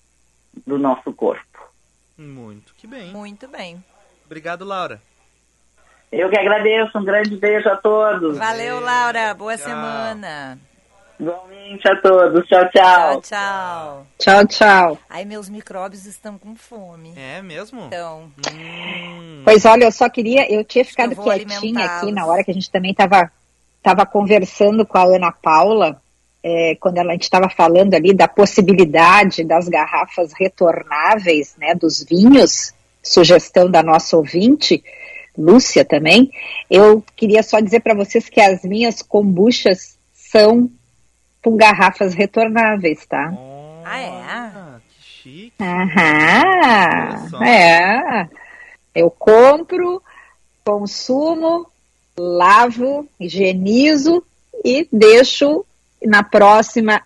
[0.66, 1.72] do nosso corpo.
[2.18, 3.12] Muito que bem.
[3.12, 3.84] Muito bem.
[4.26, 5.00] Obrigado, Laura.
[6.16, 8.38] Eu que agradeço, um grande beijo a todos.
[8.38, 9.34] Valeu, Laura.
[9.34, 10.60] Boa semana.
[11.20, 12.46] Igualmente a todos.
[12.48, 12.72] Tchau, tchau.
[12.72, 14.06] Tchau, tchau.
[14.20, 14.98] Tchau, tchau.
[15.10, 17.14] Ai, meus micróbios estão com fome.
[17.18, 17.86] É mesmo?
[17.88, 18.30] Então.
[19.44, 22.54] Pois olha, eu só queria, eu tinha ficado eu quietinha aqui na hora que a
[22.54, 23.32] gente também estava
[23.82, 26.00] tava conversando com a Ana Paula,
[26.42, 32.02] é, quando ela- a gente estava falando ali da possibilidade das garrafas retornáveis, né, dos
[32.04, 34.82] vinhos, sugestão da nossa ouvinte,
[35.38, 36.32] Lúcia também.
[36.70, 40.70] Eu queria só dizer para vocês que as minhas kombuchas são
[41.44, 43.34] com garrafas retornáveis, tá?
[43.86, 44.12] Ah, é?
[44.88, 45.54] Que chique.
[45.60, 48.30] Aham, é.
[48.96, 50.02] Eu compro,
[50.64, 51.68] consumo,
[52.18, 54.24] lavo, higienizo
[54.64, 55.66] e deixo
[56.02, 57.02] na próxima,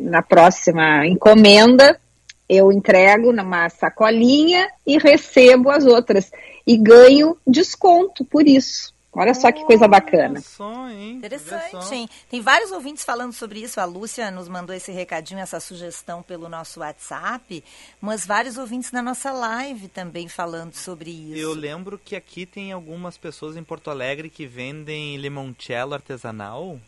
[0.00, 2.00] na próxima encomenda,
[2.48, 6.30] eu entrego numa sacolinha e recebo as outras.
[6.66, 8.94] E ganho desconto por isso.
[9.12, 10.42] Olha só que coisa bacana.
[10.90, 12.08] Interessante, hein?
[12.30, 13.80] Tem vários ouvintes falando sobre isso.
[13.80, 17.64] A Lúcia nos mandou esse recadinho, essa sugestão pelo nosso WhatsApp,
[17.98, 21.38] mas vários ouvintes na nossa live também falando sobre isso.
[21.40, 26.78] Eu lembro que aqui tem algumas pessoas em Porto Alegre que vendem limoncello artesanal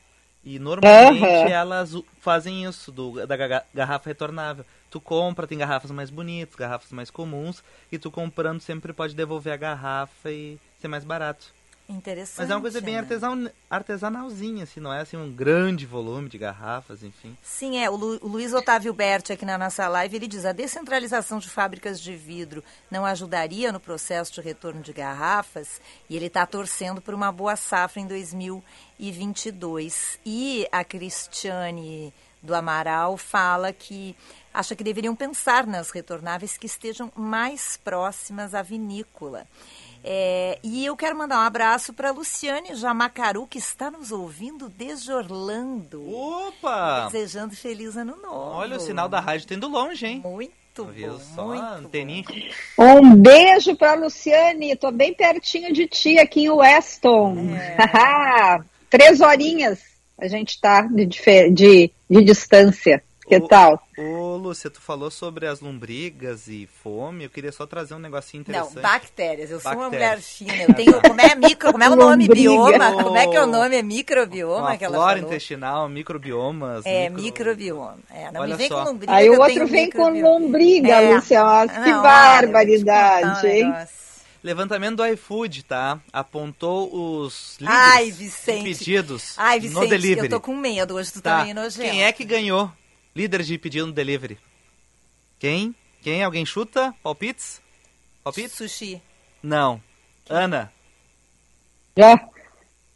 [0.44, 1.48] e normalmente Aham.
[1.48, 4.64] elas fazem isso do, da ga- garrafa retornável.
[4.90, 7.62] Tu compra, tem garrafas mais bonitas, garrafas mais comuns
[7.92, 11.56] e tu comprando sempre pode devolver a garrafa e ser mais barato.
[11.90, 12.36] Interessante.
[12.40, 13.00] Mas é uma coisa bem né?
[13.00, 17.34] artesan, artesanalzinha, assim, não é assim um grande volume de garrafas, enfim.
[17.42, 17.88] Sim, é.
[17.88, 21.48] O, Lu- o Luiz Otávio Berti aqui na nossa live, ele diz, a descentralização de
[21.48, 25.80] fábricas de vidro não ajudaria no processo de retorno de garrafas?
[26.10, 28.06] E ele está torcendo por uma boa safra em
[28.98, 30.18] 2022.
[30.24, 32.12] E a Cristiane
[32.42, 34.14] do Amaral fala que
[34.58, 39.46] acha que deveriam pensar nas retornáveis que estejam mais próximas à vinícola.
[40.02, 45.12] É, e eu quero mandar um abraço para Luciane Jamacaru, que está nos ouvindo desde
[45.12, 46.02] Orlando.
[46.12, 47.08] Opa!
[47.08, 48.34] Desejando feliz ano novo.
[48.34, 50.20] Olha, o sinal da rádio tá indo longe, hein?
[50.24, 51.46] Muito Viu bom, só?
[51.46, 52.24] muito Anteninha.
[52.76, 57.36] Um beijo para Luciane, tô bem pertinho de ti aqui em Weston.
[58.90, 63.02] Três horinhas a gente tá de, de, de distância.
[63.28, 63.82] Que tal?
[63.98, 67.24] Ô, Lúcia, tu falou sobre as lombrigas e fome.
[67.24, 68.82] Eu queria só trazer um negocinho Não, interessante.
[68.82, 69.50] bactérias.
[69.50, 70.28] Eu sou uma mulher Bactérias.
[70.28, 70.62] fina.
[70.62, 71.00] Eu tenho.
[71.02, 71.72] Como é micro?
[71.72, 72.26] Como é o nome?
[72.26, 72.34] Lombriga.
[72.50, 73.02] Bioma?
[73.02, 73.76] Como é que é o nome?
[73.76, 75.30] É microbioma Uma que ela flora falou?
[75.30, 76.86] intestinal, microbiomas.
[76.86, 77.98] É, micro- microbioma.
[78.10, 78.78] É, não Olha me vem só.
[78.82, 79.12] com lombriga.
[79.12, 81.14] Aí que o outro vem com lombriga, É.
[81.14, 81.42] Lúcia.
[81.44, 83.64] Nossa, que Não, olha, te barbaridade, um hein?
[83.70, 83.98] negócio.
[84.42, 85.98] Levantamento do iFood, tá?
[86.12, 88.62] Apontou os líderes Ai, Vicente.
[88.78, 90.26] pedidos Ai, no Vicente, delivery.
[90.26, 91.38] eu tô com medo hoje, tu Tá.
[91.38, 91.90] tá meio nojento.
[91.90, 92.70] Quem é que ganhou?
[93.14, 94.38] Líder de pedido no delivery.
[95.38, 95.74] Quem?
[96.02, 96.22] Quem?
[96.22, 96.94] Alguém chuta?
[97.02, 97.60] Palpites?
[98.22, 98.52] Palpites?
[98.52, 99.02] Sushi.
[99.42, 99.82] Não.
[100.28, 100.72] Ana.
[101.96, 102.28] Já.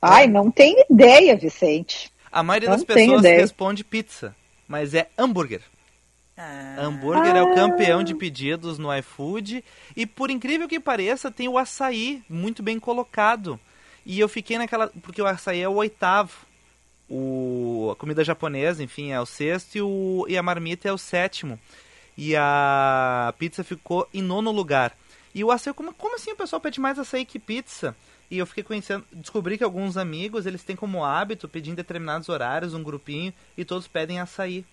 [0.00, 2.12] Ai, não tenho ideia, Vicente.
[2.30, 4.34] A maioria Não das pessoas responde pizza,
[4.66, 5.62] mas é hambúrguer.
[6.36, 6.76] Ah.
[6.78, 9.64] Hambúrguer é o campeão de pedidos no iFood.
[9.94, 13.60] E por incrível que pareça, tem o açaí muito bem colocado.
[14.04, 14.88] E eu fiquei naquela.
[15.02, 16.46] Porque o açaí é o oitavo.
[17.14, 19.76] O, a comida japonesa, enfim, é o sexto.
[19.76, 21.60] E, o, e a marmita é o sétimo.
[22.16, 24.96] E a pizza ficou em nono lugar.
[25.34, 27.94] E o açaí, como, como assim o pessoal pede mais açaí que pizza?
[28.30, 32.30] E eu fiquei conhecendo, descobri que alguns amigos, eles têm como hábito pedir em determinados
[32.30, 34.64] horários, um grupinho, e todos pedem açaí.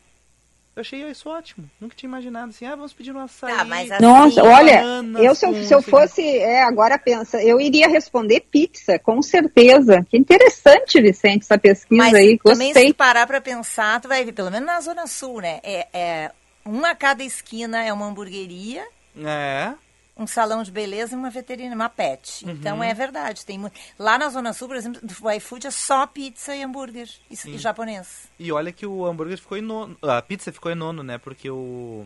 [0.80, 1.70] Eu achei isso ótimo.
[1.80, 3.54] Nunca tinha imaginado assim, ah, vamos pedir um açaí.
[3.54, 7.44] Tá, mas assim, Nossa, olha, bananas eu se eu, se eu fosse, é, agora pensa,
[7.44, 10.06] eu iria responder pizza, com certeza.
[10.10, 12.94] Que interessante, Vicente, essa pesquisa Mas aí, também se gostei.
[12.94, 15.60] tu parar pra pensar, tu vai ver, pelo menos na Zona Sul, né?
[15.64, 16.32] É, é,
[16.64, 18.88] uma a cada esquina é uma hamburgueria,
[19.22, 19.74] É.
[20.20, 22.44] um salão de beleza e uma veterinária, uma pet.
[22.46, 22.52] Uhum.
[22.52, 23.46] Então é verdade.
[23.46, 27.10] Tem mu- Lá na Zona Sul, por exemplo, o iFood é só pizza e hambúrguer.
[27.32, 27.56] E, Sim.
[27.56, 28.28] e japonês.
[28.38, 29.98] E olha que o hambúrguer ficou em nono.
[30.02, 31.18] A pizza ficou em nono, né?
[31.18, 32.06] Porque o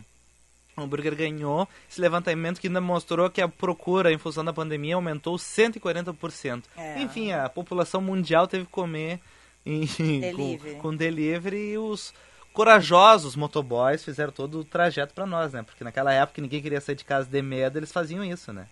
[0.76, 5.36] hambúrguer ganhou esse levantamento que ainda mostrou que a procura em função da pandemia aumentou
[5.36, 6.62] 140%.
[6.76, 7.00] É.
[7.02, 9.20] Enfim, a população mundial teve que comer
[9.66, 9.86] em-
[10.20, 10.74] Delivery.
[10.76, 12.12] com, com delivery e os
[12.54, 15.62] corajosos motoboys fizeram todo o trajeto para nós, né?
[15.62, 18.66] Porque naquela época ninguém queria sair de casa de medo, eles faziam isso, né?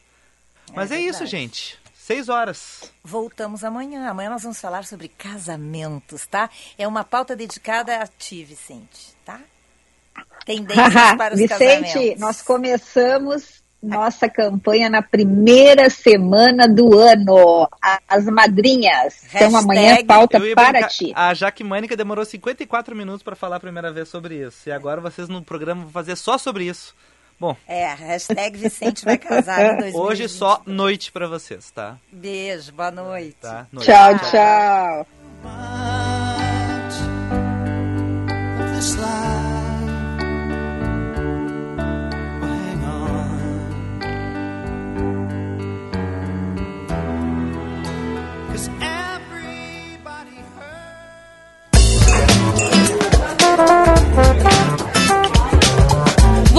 [0.72, 1.78] Mas é, isso, gente.
[1.93, 2.93] Seis horas.
[3.05, 4.09] Voltamos amanhã.
[4.09, 6.49] Amanhã nós vamos falar sobre casamentos, tá?
[6.78, 9.41] É uma pauta dedicada a ti, Vicente, tá?
[10.47, 12.20] Tendências para os Vicente, casamentos.
[12.20, 17.68] nós começamos nossa campanha na primeira semana do ano.
[18.09, 19.24] As madrinhas.
[19.35, 21.12] Então amanhã Hashtag pauta Eu ia para brincar- ti.
[21.14, 24.68] A Jaque Mânica demorou 54 minutos para falar a primeira vez sobre isso.
[24.68, 26.95] E agora vocês no programa vão fazer só sobre isso.
[27.41, 29.95] Bom, É, hashtag Vicente vai casar em 2020.
[30.01, 31.97] hoje só noite para vocês, tá?
[32.12, 33.37] Beijo, boa noite.
[33.41, 33.66] Tá?
[33.72, 33.87] Noite.
[33.87, 35.07] Tchau, tchau.
[35.45, 35.82] of